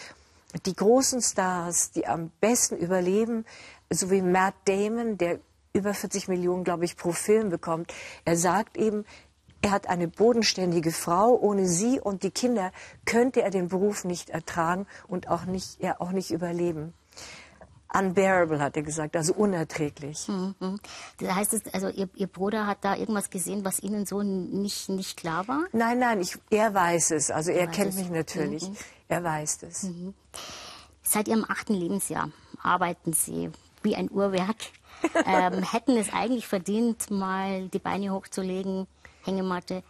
[0.67, 3.47] die großen Stars, die am besten überleben,
[3.91, 5.39] so wie Matt Damon, der
[5.73, 7.93] über 40 Millionen, glaube ich, pro Film bekommt.
[8.27, 9.07] Er sagt eben,
[9.63, 11.39] er hat eine bodenständige Frau.
[11.41, 12.73] Ohne sie und die Kinder
[13.05, 16.93] könnte er den Beruf nicht ertragen und auch nicht, er auch nicht überleben.
[17.95, 20.27] Unbearable, hat er gesagt, also unerträglich.
[20.27, 20.81] Mhm.
[21.19, 24.89] Das heißt, es, also ihr, ihr, Bruder hat da irgendwas gesehen, was Ihnen so nicht,
[24.89, 25.65] nicht klar war?
[25.73, 27.31] Nein, nein, ich, er weiß es.
[27.31, 27.97] Also er, er kennt es.
[27.97, 28.67] mich natürlich.
[28.67, 28.77] Mhm.
[29.09, 29.83] Er weiß es.
[29.83, 30.15] Mhm.
[31.03, 32.31] Seit Ihrem achten Lebensjahr
[32.63, 33.51] arbeiten Sie
[33.83, 34.57] wie ein Uhrwerk.
[35.27, 38.87] ähm, hätten es eigentlich verdient, mal die Beine hochzulegen,
[39.25, 39.83] Hängematte,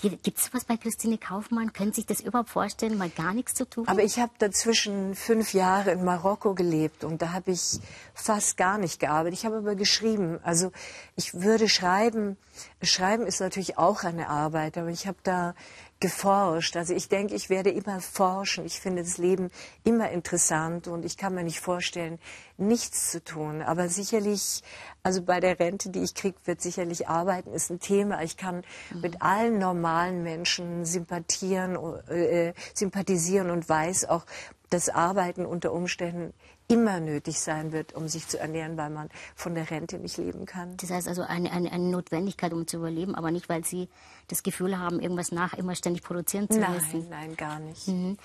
[0.00, 1.72] Gibt es was bei Christine Kaufmann?
[1.72, 3.88] Können Sie sich das überhaupt vorstellen, mal gar nichts zu tun?
[3.88, 7.80] Aber ich habe dazwischen fünf Jahre in Marokko gelebt und da habe ich
[8.14, 9.40] fast gar nicht gearbeitet.
[9.40, 10.38] Ich habe aber geschrieben.
[10.44, 10.70] Also
[11.16, 12.36] ich würde schreiben.
[12.80, 15.54] Schreiben ist natürlich auch eine Arbeit, aber ich habe da
[16.00, 16.76] geforscht.
[16.76, 18.64] Also ich denke, ich werde immer forschen.
[18.64, 19.50] Ich finde das Leben
[19.84, 22.18] immer interessant und ich kann mir nicht vorstellen,
[22.56, 23.62] nichts zu tun.
[23.62, 24.62] Aber sicherlich,
[25.02, 28.22] also bei der Rente, die ich kriege, wird sicherlich Arbeiten ist ein Thema.
[28.22, 29.00] Ich kann mhm.
[29.00, 31.76] mit allen normalen Menschen sympathieren,
[32.08, 34.24] äh, sympathisieren und weiß auch,
[34.70, 36.34] dass Arbeiten unter Umständen
[36.68, 40.44] immer nötig sein wird, um sich zu ernähren, weil man von der Rente nicht leben
[40.44, 40.76] kann.
[40.76, 43.88] Das heißt also eine, eine, eine Notwendigkeit, um zu überleben, aber nicht, weil Sie
[44.28, 47.08] das Gefühl haben, irgendwas nach immer ständig produzieren zu nein, müssen.
[47.08, 47.88] Nein, gar nicht.
[47.88, 48.18] Mhm.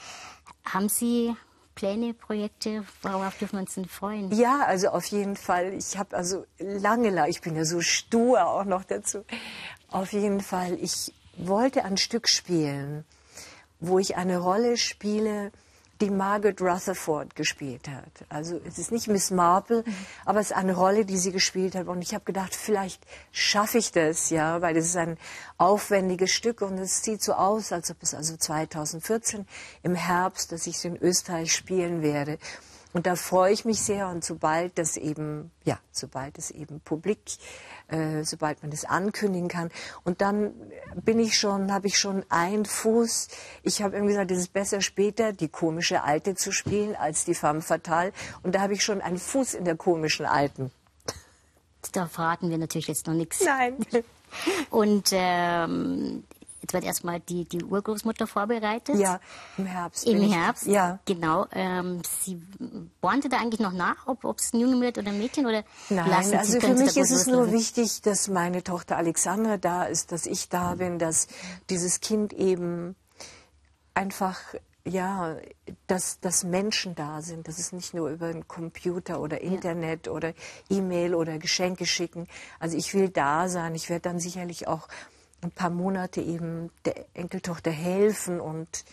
[0.66, 1.36] Haben Sie
[1.76, 4.32] Pläne, Projekte, worauf dürfen wir uns denn freuen?
[4.32, 5.74] Ja, also auf jeden Fall.
[5.74, 9.26] Ich habe also lange, ich bin ja so stur auch noch dazu.
[9.90, 13.06] Auf jeden Fall, ich wollte ein Stück spielen,
[13.80, 15.52] wo ich eine Rolle spiele,
[16.04, 18.26] die Margaret Rutherford gespielt hat.
[18.30, 19.84] Also es ist nicht Miss Marple,
[20.26, 21.88] aber es ist eine Rolle, die sie gespielt hat.
[21.88, 23.02] Und ich habe gedacht, vielleicht
[23.32, 25.18] schaffe ich das, ja, weil es ist ein
[25.58, 29.48] aufwendiges Stück und es sieht so aus, als ob es also 2014
[29.82, 32.38] im Herbst, dass ich es in Österreich spielen werde.
[32.94, 37.20] Und da freue ich mich sehr und sobald das eben, ja, sobald es eben publik,
[37.88, 39.72] äh, sobald man das ankündigen kann.
[40.04, 40.54] Und dann
[41.04, 43.30] bin ich schon, habe ich schon einen Fuß.
[43.64, 47.34] Ich habe irgendwie gesagt, es ist besser später die komische Alte zu spielen als die
[47.34, 48.14] femme fatale.
[48.44, 50.72] Und da habe ich schon einen Fuß in der komischen Alten.
[51.92, 53.44] Da verraten wir natürlich jetzt noch nichts.
[53.44, 53.78] Nein.
[54.70, 56.24] Und ähm,
[56.64, 58.96] Jetzt wird erstmal die, die Urgroßmutter vorbereitet.
[58.96, 59.20] Ja,
[59.58, 60.08] im Herbst.
[60.08, 60.98] Im Herbst, ja.
[61.04, 61.46] Genau.
[61.52, 62.42] Ähm, Sie
[63.02, 65.46] bohrte da eigentlich noch nach, ob es ein Junge wird oder ein Mädchen?
[65.46, 69.84] Oder Nein, lassen also für mich ist es nur wichtig, dass meine Tochter Alexandra da
[69.84, 71.28] ist, dass ich da bin, dass
[71.70, 72.96] dieses Kind eben
[73.94, 74.40] einfach
[74.86, 75.38] ja,
[75.88, 80.12] dass, dass Menschen da sind, dass es nicht nur über einen Computer oder Internet ja.
[80.12, 80.34] oder
[80.70, 82.28] E-Mail oder Geschenke schicken.
[82.60, 83.76] Also ich will da sein.
[83.76, 84.90] Ich werde dann sicherlich auch
[85.44, 88.86] ein paar Monate eben der Enkeltochter helfen und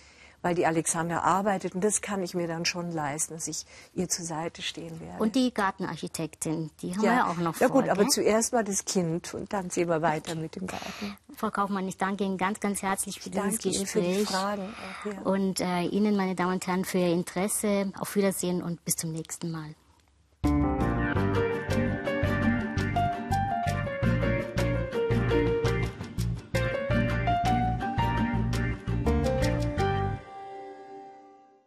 [0.43, 4.09] weil die Alexander arbeitet und das kann ich mir dann schon leisten, dass ich ihr
[4.09, 5.23] zur Seite stehen werde.
[5.23, 7.11] Und die Gartenarchitektin, die haben ja.
[7.11, 7.67] wir ja auch noch vor.
[7.67, 7.91] Ja gut, gell?
[7.91, 11.17] aber zuerst mal das Kind und dann sehen wir weiter mit dem Garten.
[11.37, 13.89] Frau Kaufmann, ich danke Ihnen ganz, ganz herzlich für dieses Gespräch.
[13.91, 15.21] Für die Fragen auch, ja.
[15.23, 17.93] Und äh, Ihnen, meine Damen und Herren, für Ihr Interesse.
[17.99, 19.75] Auf Wiedersehen und bis zum nächsten Mal.